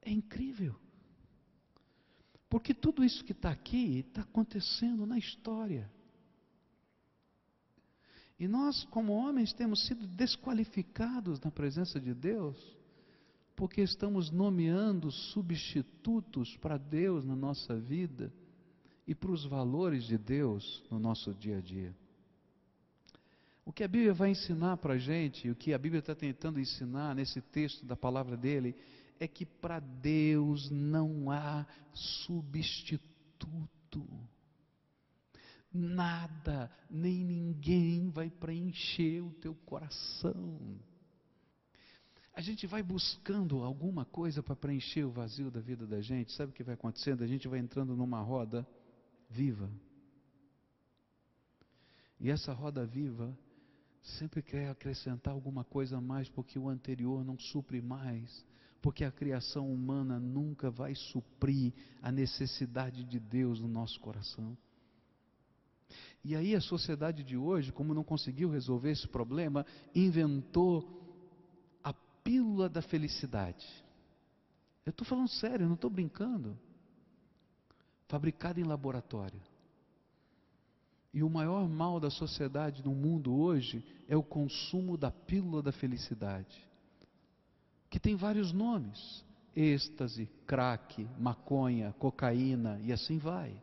É 0.00 0.10
incrível. 0.10 0.76
Porque 2.48 2.72
tudo 2.72 3.04
isso 3.04 3.24
que 3.24 3.32
está 3.32 3.50
aqui 3.50 3.98
está 3.98 4.22
acontecendo 4.22 5.04
na 5.04 5.18
história. 5.18 5.90
E 8.38 8.46
nós, 8.46 8.84
como 8.84 9.12
homens, 9.12 9.52
temos 9.52 9.84
sido 9.86 10.06
desqualificados 10.06 11.40
na 11.40 11.50
presença 11.50 11.98
de 12.00 12.14
Deus, 12.14 12.56
porque 13.56 13.80
estamos 13.80 14.30
nomeando 14.30 15.10
substitutos 15.10 16.56
para 16.58 16.78
Deus 16.78 17.24
na 17.24 17.34
nossa 17.34 17.74
vida 17.74 18.32
e 19.06 19.14
para 19.14 19.30
os 19.30 19.44
valores 19.44 20.04
de 20.04 20.18
Deus 20.18 20.82
no 20.90 20.98
nosso 20.98 21.32
dia 21.34 21.58
a 21.58 21.60
dia. 21.60 21.94
O 23.64 23.72
que 23.72 23.84
a 23.84 23.88
Bíblia 23.88 24.14
vai 24.14 24.30
ensinar 24.30 24.76
para 24.76 24.94
a 24.94 24.98
gente, 24.98 25.50
o 25.50 25.56
que 25.56 25.72
a 25.72 25.78
Bíblia 25.78 26.00
está 26.00 26.14
tentando 26.14 26.60
ensinar 26.60 27.14
nesse 27.14 27.40
texto 27.40 27.84
da 27.84 27.96
palavra 27.96 28.36
dele, 28.36 28.76
é 29.18 29.26
que 29.26 29.44
para 29.44 29.80
Deus 29.80 30.70
não 30.70 31.30
há 31.30 31.66
substituto. 31.92 33.06
Nada, 35.72 36.70
nem 36.88 37.24
ninguém 37.24 38.08
vai 38.08 38.30
preencher 38.30 39.20
o 39.20 39.32
teu 39.32 39.54
coração. 39.54 40.78
A 42.32 42.40
gente 42.40 42.66
vai 42.66 42.82
buscando 42.82 43.62
alguma 43.62 44.04
coisa 44.04 44.42
para 44.42 44.54
preencher 44.54 45.04
o 45.04 45.10
vazio 45.10 45.50
da 45.50 45.60
vida 45.60 45.86
da 45.86 46.00
gente, 46.00 46.32
sabe 46.32 46.52
o 46.52 46.54
que 46.54 46.62
vai 46.62 46.74
acontecendo? 46.74 47.24
A 47.24 47.26
gente 47.26 47.48
vai 47.48 47.58
entrando 47.58 47.96
numa 47.96 48.20
roda 48.20 48.66
viva. 49.28 49.70
E 52.18 52.30
essa 52.30 52.52
roda 52.52 52.86
viva 52.86 53.36
sempre 54.02 54.42
quer 54.42 54.70
acrescentar 54.70 55.34
alguma 55.34 55.64
coisa 55.64 55.98
a 55.98 56.00
mais, 56.00 56.28
porque 56.28 56.58
o 56.58 56.68
anterior 56.68 57.24
não 57.24 57.38
supre 57.38 57.82
mais 57.82 58.44
porque 58.86 59.04
a 59.04 59.10
criação 59.10 59.68
humana 59.68 60.20
nunca 60.20 60.70
vai 60.70 60.94
suprir 60.94 61.72
a 62.00 62.12
necessidade 62.12 63.02
de 63.02 63.18
Deus 63.18 63.60
no 63.60 63.66
nosso 63.66 63.98
coração. 63.98 64.56
E 66.22 66.36
aí 66.36 66.54
a 66.54 66.60
sociedade 66.60 67.24
de 67.24 67.36
hoje, 67.36 67.72
como 67.72 67.92
não 67.92 68.04
conseguiu 68.04 68.48
resolver 68.48 68.92
esse 68.92 69.08
problema, 69.08 69.66
inventou 69.92 70.84
a 71.82 71.92
pílula 71.92 72.68
da 72.68 72.80
felicidade. 72.80 73.66
Eu 74.84 74.90
estou 74.90 75.04
falando 75.04 75.30
sério, 75.30 75.66
não 75.66 75.74
estou 75.74 75.90
brincando. 75.90 76.56
Fabricada 78.08 78.60
em 78.60 78.64
laboratório. 78.64 79.40
E 81.12 81.22
o 81.22 81.30
maior 81.30 81.68
mal 81.68 81.98
da 81.98 82.10
sociedade 82.10 82.84
no 82.84 82.94
mundo 82.94 83.34
hoje 83.34 83.84
é 84.06 84.16
o 84.16 84.22
consumo 84.22 84.96
da 84.96 85.10
pílula 85.10 85.62
da 85.62 85.72
felicidade 85.72 86.66
que 87.96 88.00
tem 88.00 88.14
vários 88.14 88.52
nomes: 88.52 89.24
êxtase, 89.54 90.28
crack, 90.46 91.08
maconha, 91.18 91.94
cocaína 91.98 92.78
e 92.82 92.92
assim 92.92 93.18
vai. 93.18 93.56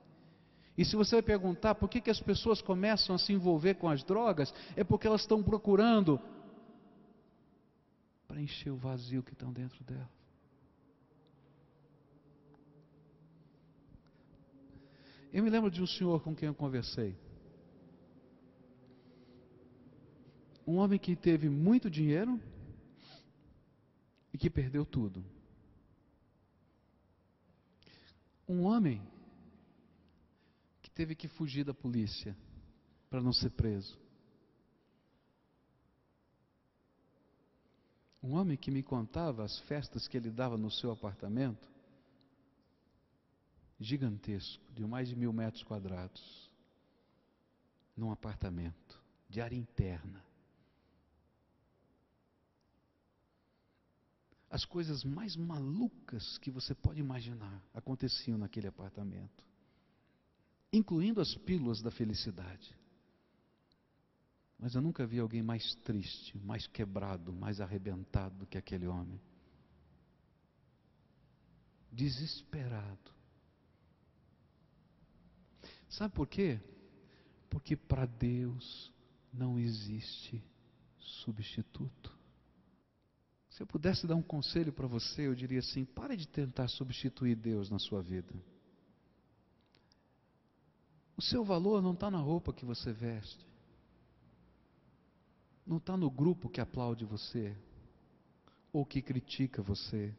E 0.76 0.84
se 0.84 0.96
você 0.96 1.22
perguntar 1.22 1.76
por 1.76 1.88
que, 1.88 2.02
que 2.02 2.10
as 2.10 2.20
pessoas 2.20 2.60
começam 2.60 3.14
a 3.14 3.20
se 3.20 3.32
envolver 3.32 3.76
com 3.76 3.88
as 3.88 4.04
drogas, 4.04 4.52
é 4.76 4.84
porque 4.84 5.06
elas 5.06 5.22
estão 5.22 5.44
procurando 5.44 6.20
preencher 8.28 8.72
o 8.72 8.76
vazio 8.76 9.22
que 9.22 9.34
estão 9.34 9.54
dentro 9.54 9.84
dela. 9.84 10.10
Eu 15.34 15.44
me 15.44 15.50
lembro 15.50 15.70
de 15.70 15.82
um 15.82 15.88
senhor 15.88 16.22
com 16.22 16.34
quem 16.34 16.48
eu 16.48 16.56
conversei. 16.56 17.18
Um 20.66 20.78
homem 20.78 20.98
que 20.98 21.16
teve 21.16 21.50
muito 21.50 21.90
dinheiro, 21.90 22.40
e 24.34 24.38
que 24.38 24.50
perdeu 24.50 24.84
tudo. 24.84 25.24
Um 28.50 28.64
homem 28.64 29.02
que 30.82 30.90
teve 30.90 31.16
que 31.16 31.28
fugir 31.28 31.64
da 31.64 31.74
polícia 31.74 32.36
para 33.10 33.22
não 33.22 33.32
ser 33.32 33.52
preso. 33.52 33.98
Um 38.22 38.34
homem 38.36 38.58
que 38.58 38.72
me 38.72 38.82
contava 38.82 39.44
as 39.44 39.60
festas 39.62 40.08
que 40.08 40.18
ele 40.18 40.32
dava 40.32 40.58
no 40.58 40.72
seu 40.72 40.92
apartamento, 40.92 41.68
gigantesco, 43.84 44.64
de 44.74 44.86
mais 44.86 45.10
de 45.10 45.16
mil 45.16 45.34
metros 45.34 45.64
quadrados, 45.64 46.52
num 47.96 48.12
apartamento, 48.12 49.02
de 49.30 49.42
área 49.42 49.56
interna. 49.56 50.24
As 54.50 54.66
coisas 54.66 55.04
mais 55.04 55.36
malucas 55.36 56.38
que 56.38 56.52
você 56.52 56.74
pode 56.76 57.00
imaginar 57.00 57.62
aconteciam 57.74 58.38
naquele 58.38 58.68
apartamento, 58.68 59.44
incluindo 60.72 61.20
as 61.20 61.36
pílulas 61.36 61.82
da 61.82 61.92
felicidade. 61.92 62.76
Mas 64.58 64.76
eu 64.76 64.82
nunca 64.82 65.06
vi 65.06 65.20
alguém 65.20 65.44
mais 65.44 65.76
triste, 65.84 66.38
mais 66.38 66.68
quebrado, 66.68 67.34
mais 67.34 67.60
arrebentado 67.60 68.36
do 68.38 68.46
que 68.46 68.58
aquele 68.58 68.88
homem. 68.88 69.20
Desesperado. 71.92 73.13
Sabe 75.94 76.14
por 76.14 76.28
quê? 76.28 76.60
Porque 77.50 77.76
para 77.76 78.06
Deus 78.08 78.92
não 79.32 79.60
existe 79.60 80.44
substituto. 80.98 82.12
Se 83.52 83.62
eu 83.62 83.68
pudesse 83.68 84.08
dar 84.08 84.16
um 84.16 84.22
conselho 84.22 84.74
para 84.74 84.88
você, 84.88 85.28
eu 85.28 85.36
diria 85.36 85.60
assim: 85.60 85.86
pare 85.86 86.18
de 86.18 86.28
tentar 86.28 86.68
substituir 86.68 87.36
Deus 87.36 87.70
na 87.70 87.78
sua 87.78 88.02
vida. 88.02 88.34
O 91.16 91.22
seu 91.22 91.44
valor 91.44 91.80
não 91.80 91.94
está 91.94 92.10
na 92.10 92.18
roupa 92.18 92.52
que 92.52 92.66
você 92.66 92.92
veste, 92.92 93.46
não 95.64 95.78
está 95.78 95.96
no 95.96 96.10
grupo 96.10 96.50
que 96.50 96.60
aplaude 96.60 97.06
você 97.06 97.56
ou 98.72 98.84
que 98.84 99.00
critica 99.00 99.62
você. 99.62 100.12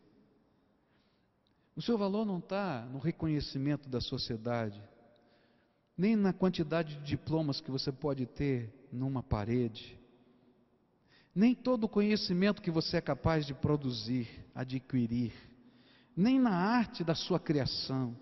O 1.75 1.83
seu 1.83 1.99
valor 1.99 2.25
não 2.25 2.39
está 2.39 2.87
no 2.87 3.01
reconhecimento 3.01 3.89
da 3.89 4.01
sociedade, 4.01 4.81
nem 5.97 6.17
na 6.17 6.33
quantidade 6.33 6.97
de 6.97 7.05
diplomas 7.05 7.61
que 7.61 7.71
você 7.71 7.93
pode 7.93 8.27
ter 8.27 8.73
numa 8.93 9.23
parede 9.23 9.99
nem 11.35 11.55
todo 11.55 11.85
o 11.85 11.89
conhecimento 11.89 12.63
que 12.63 12.71
você 12.71 12.99
é 12.99 13.01
capaz 13.01 13.45
de 13.45 13.53
produzir, 13.53 14.29
adquirir, 14.55 15.33
nem 16.17 16.39
na 16.39 16.55
arte 16.55 17.03
da 17.03 17.15
sua 17.15 17.41
criação. 17.41 18.17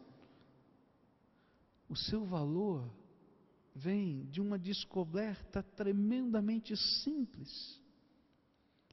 O 1.89 1.95
seu 1.95 2.25
valor 2.25 2.91
vem 3.75 4.25
de 4.31 4.41
uma 4.41 4.59
descoberta 4.59 5.63
tremendamente 5.63 6.75
simples. 6.75 7.79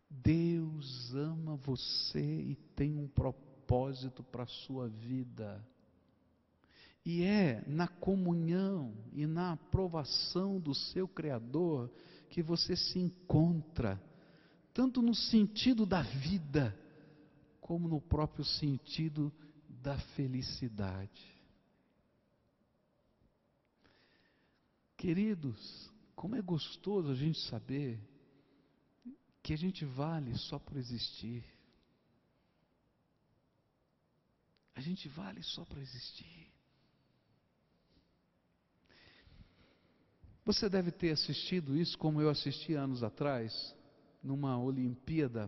Deus 0.09 1.13
ama 1.15 1.55
você 1.55 2.19
e 2.19 2.55
tem 2.75 2.97
um 2.97 3.07
propósito 3.07 4.21
para 4.21 4.43
a 4.43 4.47
sua 4.47 4.89
vida. 4.89 5.65
E 7.11 7.23
é 7.23 7.63
na 7.65 7.87
comunhão 7.87 8.93
e 9.11 9.25
na 9.25 9.53
aprovação 9.53 10.59
do 10.59 10.75
seu 10.75 11.07
Criador 11.07 11.91
que 12.29 12.39
você 12.43 12.75
se 12.75 12.99
encontra 12.99 13.99
tanto 14.75 15.01
no 15.01 15.15
sentido 15.15 15.87
da 15.87 16.03
vida, 16.03 16.79
como 17.59 17.87
no 17.87 17.99
próprio 17.99 18.45
sentido 18.45 19.33
da 19.81 19.97
felicidade. 20.15 21.25
Queridos, 24.95 25.91
como 26.15 26.35
é 26.35 26.41
gostoso 26.43 27.09
a 27.09 27.15
gente 27.15 27.39
saber 27.49 27.99
que 29.41 29.51
a 29.51 29.57
gente 29.57 29.83
vale 29.83 30.37
só 30.37 30.59
por 30.59 30.77
existir. 30.77 31.43
A 34.75 34.79
gente 34.79 35.09
vale 35.09 35.41
só 35.41 35.65
para 35.65 35.81
existir. 35.81 36.58
Você 40.49 40.67
deve 40.67 40.89
ter 40.89 41.11
assistido 41.11 41.77
isso 41.77 41.95
como 41.95 42.19
eu 42.19 42.27
assisti 42.27 42.73
anos 42.73 43.03
atrás, 43.03 43.53
numa 44.23 44.57
Olimpíada, 44.57 45.47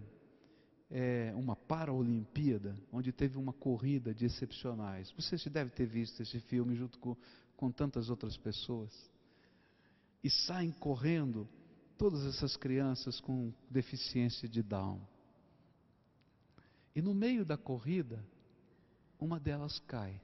é, 0.92 1.34
uma 1.36 1.56
Paralimpíada, 1.56 2.78
onde 2.92 3.12
teve 3.12 3.36
uma 3.36 3.52
corrida 3.52 4.14
de 4.14 4.26
excepcionais. 4.26 5.12
Você 5.14 5.50
deve 5.50 5.72
ter 5.72 5.88
visto 5.88 6.22
esse 6.22 6.40
filme 6.42 6.76
junto 6.76 7.00
com, 7.00 7.18
com 7.58 7.72
tantas 7.72 8.12
outras 8.12 8.38
pessoas. 8.38 8.94
E 10.24 10.30
saem 10.30 10.72
correndo 10.72 11.50
todas 11.98 12.24
essas 12.24 12.56
crianças 12.56 13.20
com 13.20 13.52
deficiência 13.72 14.48
de 14.48 14.62
Down. 14.62 15.02
E 16.96 17.02
no 17.02 17.16
meio 17.16 17.44
da 17.44 17.58
corrida, 17.58 18.24
uma 19.20 19.40
delas 19.40 19.80
cai. 19.80 20.22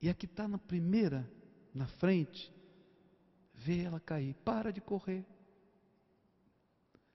E 0.00 0.08
a 0.08 0.14
que 0.14 0.26
está 0.26 0.48
na 0.48 0.58
primeira, 0.58 1.24
na 1.74 1.86
frente, 1.86 2.52
vê 3.54 3.82
ela 3.82 4.00
cair, 4.00 4.34
para 4.44 4.72
de 4.72 4.80
correr. 4.80 5.24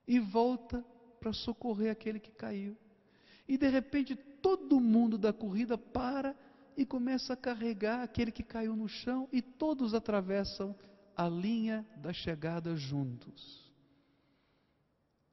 E 0.08 0.20
volta 0.20 0.84
para 1.20 1.34
socorrer 1.34 1.92
aquele 1.92 2.20
que 2.20 2.32
caiu. 2.32 2.78
E 3.48 3.58
de 3.58 3.68
repente 3.68 4.16
todo 4.16 4.80
mundo 4.80 5.18
da 5.18 5.34
corrida 5.34 5.78
para 5.78 6.36
e 6.76 6.86
começa 6.86 7.34
a 7.34 7.38
carregar 7.38 8.04
aquele 8.04 8.32
que 8.32 8.44
caiu 8.44 8.76
no 8.76 8.88
chão 8.88 9.28
e 9.32 9.42
todos 9.42 9.94
atravessam 9.94 10.76
a 11.16 11.28
linha 11.28 11.86
da 11.98 12.14
chegada 12.14 12.76
juntos. 12.76 13.74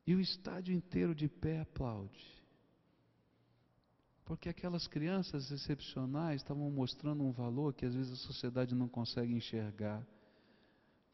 E 0.07 0.15
o 0.15 0.21
estádio 0.21 0.75
inteiro 0.75 1.15
de 1.15 1.29
pé 1.29 1.61
aplaude. 1.61 2.34
Porque 4.25 4.49
aquelas 4.49 4.87
crianças 4.87 5.51
excepcionais 5.51 6.41
estavam 6.41 6.71
mostrando 6.71 7.23
um 7.23 7.33
valor 7.33 7.75
que 7.75 7.85
às 7.85 7.95
vezes 7.95 8.13
a 8.13 8.17
sociedade 8.17 8.75
não 8.75 8.89
consegue 8.89 9.35
enxergar. 9.35 10.03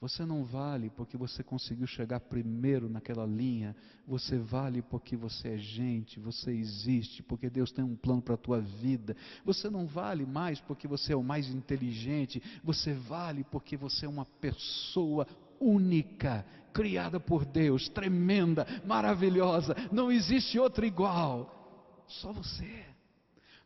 Você 0.00 0.24
não 0.24 0.44
vale 0.44 0.88
porque 0.88 1.14
você 1.14 1.42
conseguiu 1.42 1.86
chegar 1.86 2.20
primeiro 2.20 2.88
naquela 2.88 3.26
linha. 3.26 3.76
Você 4.06 4.38
vale 4.38 4.80
porque 4.80 5.14
você 5.14 5.48
é 5.48 5.58
gente, 5.58 6.18
você 6.18 6.52
existe, 6.52 7.22
porque 7.22 7.50
Deus 7.50 7.70
tem 7.70 7.84
um 7.84 7.94
plano 7.94 8.22
para 8.22 8.34
a 8.34 8.38
tua 8.38 8.60
vida. 8.60 9.14
Você 9.44 9.68
não 9.68 9.86
vale 9.86 10.24
mais 10.24 10.58
porque 10.60 10.88
você 10.88 11.12
é 11.12 11.16
o 11.16 11.22
mais 11.22 11.50
inteligente. 11.50 12.42
Você 12.64 12.94
vale 12.94 13.44
porque 13.44 13.76
você 13.76 14.06
é 14.06 14.08
uma 14.08 14.24
pessoa 14.24 15.26
única, 15.60 16.46
criada 16.72 17.20
por 17.20 17.44
Deus, 17.44 17.86
tremenda, 17.90 18.66
maravilhosa. 18.86 19.76
Não 19.92 20.10
existe 20.10 20.58
outra 20.58 20.86
igual. 20.86 22.04
Só 22.06 22.32
você. 22.32 22.86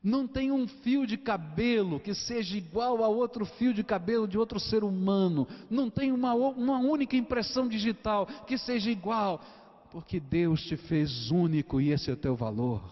Não 0.04 0.26
tem 0.28 0.52
um 0.52 0.68
fio 0.68 1.06
de 1.06 1.16
cabelo 1.16 1.98
que 1.98 2.12
seja 2.12 2.58
igual 2.58 3.02
a 3.02 3.08
outro 3.08 3.46
fio 3.46 3.72
de 3.72 3.82
cabelo 3.82 4.28
de 4.28 4.36
outro 4.36 4.60
ser 4.60 4.84
humano. 4.84 5.48
Não 5.70 5.88
tem 5.88 6.12
uma, 6.12 6.34
uma 6.34 6.78
única 6.78 7.16
impressão 7.16 7.66
digital 7.66 8.26
que 8.46 8.58
seja 8.58 8.90
igual. 8.90 9.40
Porque 9.90 10.20
Deus 10.20 10.62
te 10.64 10.76
fez 10.76 11.30
único 11.30 11.80
e 11.80 11.90
esse 11.90 12.10
é 12.10 12.12
o 12.12 12.18
teu 12.18 12.36
valor. 12.36 12.82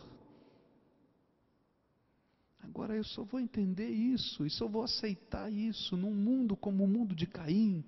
Agora 2.62 2.96
eu 2.96 3.04
só 3.04 3.22
vou 3.24 3.38
entender 3.38 3.90
isso 3.90 4.46
e 4.46 4.50
só 4.50 4.66
vou 4.66 4.82
aceitar 4.82 5.52
isso 5.52 5.94
num 5.98 6.14
mundo 6.14 6.56
como 6.56 6.82
o 6.82 6.88
mundo 6.88 7.14
de 7.14 7.26
Caim, 7.26 7.84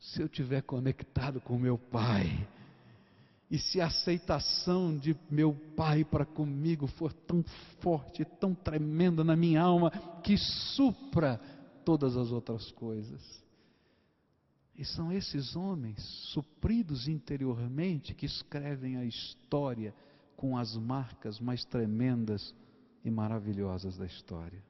se 0.00 0.20
eu 0.20 0.26
estiver 0.26 0.62
conectado 0.62 1.40
com 1.40 1.56
meu 1.56 1.78
Pai 1.78 2.44
e 3.50 3.58
se 3.58 3.80
a 3.80 3.86
aceitação 3.86 4.96
de 4.96 5.16
meu 5.30 5.54
Pai 5.76 6.04
para 6.04 6.24
comigo 6.24 6.86
for 6.86 7.12
tão 7.12 7.44
forte, 7.80 8.24
tão 8.24 8.54
tremenda 8.54 9.22
na 9.22 9.36
minha 9.36 9.62
alma, 9.62 9.90
que 10.22 10.36
supra 10.36 11.40
todas 11.84 12.16
as 12.16 12.32
outras 12.32 12.72
coisas. 12.72 13.22
E 14.74 14.84
são 14.84 15.12
esses 15.12 15.54
homens, 15.54 16.02
supridos 16.32 17.06
interiormente, 17.06 18.14
que 18.14 18.26
escrevem 18.26 18.96
a 18.96 19.04
história 19.04 19.94
com 20.36 20.58
as 20.58 20.76
marcas 20.76 21.38
mais 21.38 21.64
tremendas 21.64 22.54
e 23.04 23.10
maravilhosas 23.10 23.96
da 23.96 24.06
história. 24.06 24.62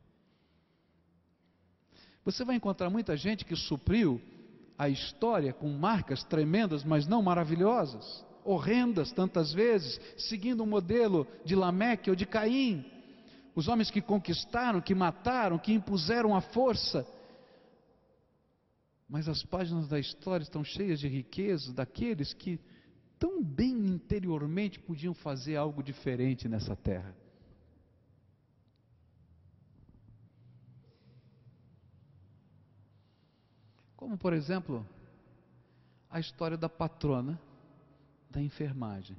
Você 2.24 2.44
vai 2.44 2.56
encontrar 2.56 2.90
muita 2.90 3.16
gente 3.16 3.44
que 3.44 3.56
supriu 3.56 4.20
a 4.78 4.88
história 4.88 5.52
com 5.52 5.68
marcas 5.70 6.22
tremendas, 6.24 6.84
mas 6.84 7.06
não 7.06 7.22
maravilhosas 7.22 8.25
horrendas 8.46 9.12
tantas 9.12 9.52
vezes, 9.52 10.00
seguindo 10.16 10.62
o 10.62 10.66
modelo 10.66 11.26
de 11.44 11.54
Lameque 11.54 12.10
ou 12.10 12.16
de 12.16 12.24
Caim. 12.24 12.84
Os 13.54 13.68
homens 13.68 13.90
que 13.90 14.00
conquistaram, 14.00 14.80
que 14.80 14.94
mataram, 14.94 15.58
que 15.58 15.72
impuseram 15.72 16.34
a 16.34 16.40
força. 16.40 17.06
Mas 19.08 19.28
as 19.28 19.42
páginas 19.42 19.88
da 19.88 19.98
história 19.98 20.42
estão 20.42 20.62
cheias 20.62 21.00
de 21.00 21.08
riquezas 21.08 21.72
daqueles 21.72 22.32
que 22.32 22.60
tão 23.18 23.42
bem 23.42 23.72
interiormente 23.72 24.78
podiam 24.78 25.14
fazer 25.14 25.56
algo 25.56 25.82
diferente 25.82 26.48
nessa 26.48 26.76
terra. 26.76 27.14
Como, 33.96 34.18
por 34.18 34.34
exemplo, 34.34 34.86
a 36.10 36.20
história 36.20 36.56
da 36.56 36.68
patrona 36.68 37.40
da 38.36 38.42
enfermagem. 38.42 39.16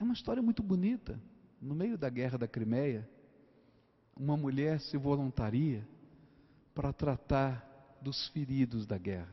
É 0.00 0.02
uma 0.02 0.14
história 0.14 0.42
muito 0.42 0.64
bonita. 0.64 1.20
No 1.62 1.72
meio 1.72 1.96
da 1.96 2.10
guerra 2.10 2.36
da 2.36 2.48
Crimeia, 2.48 3.08
uma 4.16 4.36
mulher 4.36 4.80
se 4.80 4.96
voluntaria 4.96 5.86
para 6.74 6.92
tratar 6.92 7.64
dos 8.02 8.26
feridos 8.30 8.84
da 8.84 8.98
guerra. 8.98 9.32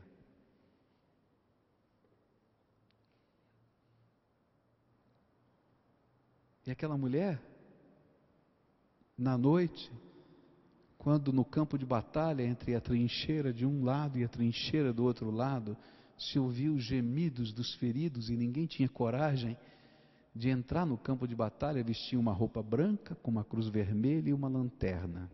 E 6.64 6.70
aquela 6.70 6.96
mulher, 6.96 7.42
na 9.18 9.36
noite, 9.36 9.90
quando 10.98 11.32
no 11.32 11.44
campo 11.44 11.76
de 11.76 11.84
batalha, 11.84 12.44
entre 12.44 12.76
a 12.76 12.80
trincheira 12.80 13.52
de 13.52 13.66
um 13.66 13.84
lado 13.84 14.18
e 14.18 14.24
a 14.24 14.28
trincheira 14.28 14.92
do 14.92 15.02
outro 15.02 15.32
lado, 15.32 15.76
se 16.18 16.38
ouviu 16.38 16.74
os 16.74 16.84
gemidos 16.84 17.52
dos 17.52 17.74
feridos 17.74 18.30
e 18.30 18.36
ninguém 18.36 18.66
tinha 18.66 18.88
coragem 18.88 19.56
de 20.34 20.48
entrar 20.48 20.84
no 20.84 20.98
campo 20.98 21.26
de 21.26 21.34
batalha, 21.34 21.82
vestia 21.82 22.18
uma 22.18 22.32
roupa 22.32 22.62
branca 22.62 23.14
com 23.16 23.30
uma 23.30 23.44
cruz 23.44 23.68
vermelha 23.68 24.30
e 24.30 24.32
uma 24.32 24.48
lanterna. 24.48 25.30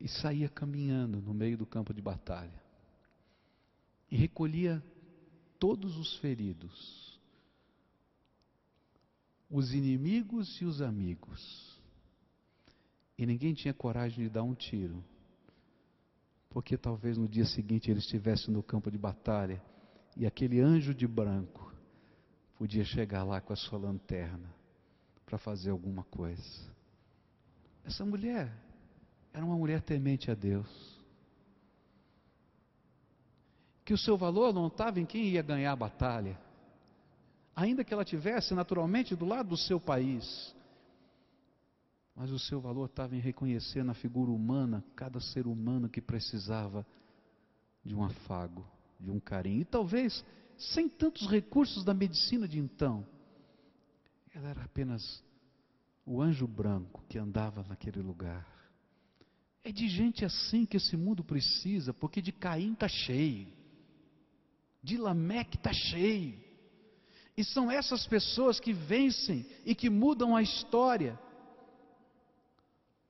E 0.00 0.08
saía 0.08 0.48
caminhando 0.48 1.20
no 1.20 1.32
meio 1.32 1.56
do 1.56 1.66
campo 1.66 1.94
de 1.94 2.02
batalha. 2.02 2.60
E 4.10 4.16
recolhia 4.16 4.82
todos 5.58 5.96
os 5.96 6.16
feridos, 6.18 7.20
os 9.48 9.72
inimigos 9.72 10.60
e 10.60 10.64
os 10.64 10.82
amigos. 10.82 11.80
E 13.16 13.24
ninguém 13.24 13.54
tinha 13.54 13.72
coragem 13.72 14.24
de 14.24 14.30
dar 14.30 14.42
um 14.42 14.54
tiro 14.54 15.04
porque 16.52 16.76
talvez 16.76 17.16
no 17.16 17.26
dia 17.26 17.46
seguinte 17.46 17.90
ele 17.90 18.00
estivesse 18.00 18.50
no 18.50 18.62
campo 18.62 18.90
de 18.90 18.98
batalha 18.98 19.60
e 20.14 20.26
aquele 20.26 20.60
anjo 20.60 20.94
de 20.94 21.06
branco 21.06 21.72
podia 22.58 22.84
chegar 22.84 23.24
lá 23.24 23.40
com 23.40 23.52
a 23.52 23.56
sua 23.56 23.78
lanterna 23.78 24.54
para 25.24 25.38
fazer 25.38 25.70
alguma 25.70 26.04
coisa. 26.04 26.70
Essa 27.84 28.04
mulher 28.04 28.52
era 29.32 29.44
uma 29.44 29.56
mulher 29.56 29.80
temente 29.80 30.30
a 30.30 30.34
Deus. 30.34 30.68
Que 33.84 33.94
o 33.94 33.98
seu 33.98 34.16
valor 34.16 34.52
não 34.52 34.66
estava 34.66 35.00
em 35.00 35.06
quem 35.06 35.24
ia 35.24 35.42
ganhar 35.42 35.72
a 35.72 35.76
batalha, 35.76 36.38
ainda 37.56 37.82
que 37.82 37.92
ela 37.92 38.04
tivesse 38.04 38.54
naturalmente 38.54 39.16
do 39.16 39.24
lado 39.24 39.48
do 39.48 39.56
seu 39.56 39.80
país, 39.80 40.54
mas 42.22 42.30
o 42.30 42.38
seu 42.38 42.60
valor 42.60 42.84
estava 42.84 43.16
em 43.16 43.18
reconhecer 43.18 43.82
na 43.82 43.94
figura 43.94 44.30
humana 44.30 44.84
cada 44.94 45.18
ser 45.18 45.44
humano 45.48 45.88
que 45.88 46.00
precisava 46.00 46.86
de 47.84 47.96
um 47.96 48.04
afago, 48.04 48.64
de 49.00 49.10
um 49.10 49.18
carinho. 49.18 49.62
E 49.62 49.64
talvez, 49.64 50.24
sem 50.56 50.88
tantos 50.88 51.26
recursos 51.26 51.82
da 51.82 51.92
medicina 51.92 52.46
de 52.46 52.60
então, 52.60 53.04
ela 54.32 54.50
era 54.50 54.62
apenas 54.62 55.20
o 56.06 56.22
anjo 56.22 56.46
branco 56.46 57.02
que 57.08 57.18
andava 57.18 57.66
naquele 57.68 58.00
lugar. 58.00 58.46
É 59.64 59.72
de 59.72 59.88
gente 59.88 60.24
assim 60.24 60.64
que 60.64 60.76
esse 60.76 60.96
mundo 60.96 61.24
precisa, 61.24 61.92
porque 61.92 62.22
de 62.22 62.30
Caim 62.30 62.74
está 62.74 62.86
cheio, 62.86 63.48
de 64.80 64.96
Lameque 64.96 65.56
está 65.56 65.72
cheio. 65.72 66.38
E 67.36 67.42
são 67.42 67.68
essas 67.68 68.06
pessoas 68.06 68.60
que 68.60 68.72
vencem 68.72 69.44
e 69.66 69.74
que 69.74 69.90
mudam 69.90 70.36
a 70.36 70.42
história 70.42 71.18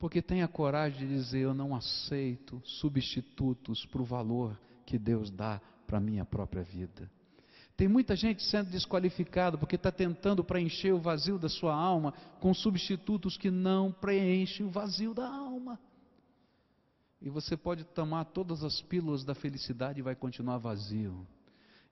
porque 0.02 0.20
tem 0.20 0.42
a 0.42 0.48
coragem 0.48 1.06
de 1.06 1.14
dizer: 1.14 1.42
Eu 1.42 1.54
não 1.54 1.76
aceito 1.76 2.60
substitutos 2.64 3.86
para 3.86 4.02
o 4.02 4.04
valor 4.04 4.60
que 4.84 4.98
Deus 4.98 5.30
dá 5.30 5.60
para 5.86 5.98
a 5.98 6.00
minha 6.00 6.24
própria 6.24 6.64
vida. 6.64 7.08
Tem 7.76 7.86
muita 7.86 8.16
gente 8.16 8.42
sendo 8.42 8.68
desqualificada 8.68 9.56
porque 9.56 9.76
está 9.76 9.92
tentando 9.92 10.42
preencher 10.42 10.90
o 10.90 10.98
vazio 10.98 11.38
da 11.38 11.48
sua 11.48 11.72
alma 11.72 12.12
com 12.40 12.52
substitutos 12.52 13.36
que 13.36 13.48
não 13.48 13.92
preenchem 13.92 14.66
o 14.66 14.70
vazio 14.70 15.14
da 15.14 15.28
alma. 15.28 15.78
E 17.20 17.30
você 17.30 17.56
pode 17.56 17.84
tomar 17.84 18.24
todas 18.24 18.64
as 18.64 18.82
pílulas 18.82 19.22
da 19.22 19.36
felicidade 19.36 20.00
e 20.00 20.02
vai 20.02 20.16
continuar 20.16 20.58
vazio. 20.58 21.24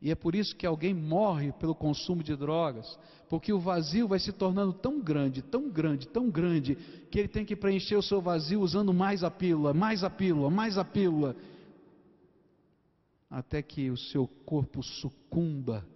E 0.01 0.11
é 0.11 0.15
por 0.15 0.35
isso 0.35 0.57
que 0.57 0.67
alguém 0.67 0.95
morre 0.95 1.53
pelo 1.53 1.75
consumo 1.75 2.23
de 2.23 2.35
drogas, 2.35 2.99
porque 3.29 3.53
o 3.53 3.61
vazio 3.61 4.09
vai 4.09 4.19
se 4.19 4.33
tornando 4.33 4.73
tão 4.73 4.99
grande, 4.99 5.43
tão 5.43 5.69
grande, 5.69 6.09
tão 6.09 6.31
grande, 6.31 6.75
que 7.11 7.19
ele 7.19 7.29
tem 7.29 7.45
que 7.45 7.55
preencher 7.55 7.97
o 7.97 8.03
seu 8.03 8.21
vazio 8.21 8.63
usando 8.63 8.95
mais 8.95 9.23
a 9.23 9.31
pílula, 9.31 9.75
mais 9.75 10.03
a 10.03 10.09
pílula, 10.09 10.51
mais 10.51 10.79
a 10.79 10.85
pílula, 10.85 11.37
até 13.29 13.63
que 13.63 13.91
o 13.91 13.97
seu 13.97 14.27
corpo 14.27 14.83
sucumba 14.83 15.87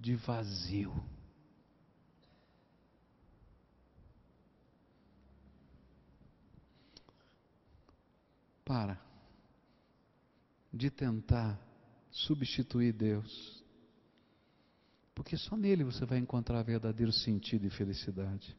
de 0.00 0.14
vazio. 0.14 0.94
Para 8.64 9.07
de 10.78 10.90
tentar 10.90 11.60
substituir 12.10 12.92
Deus. 12.92 13.62
Porque 15.14 15.36
só 15.36 15.56
nele 15.56 15.82
você 15.82 16.06
vai 16.06 16.18
encontrar 16.18 16.62
verdadeiro 16.62 17.12
sentido 17.12 17.66
e 17.66 17.70
felicidade. 17.70 18.56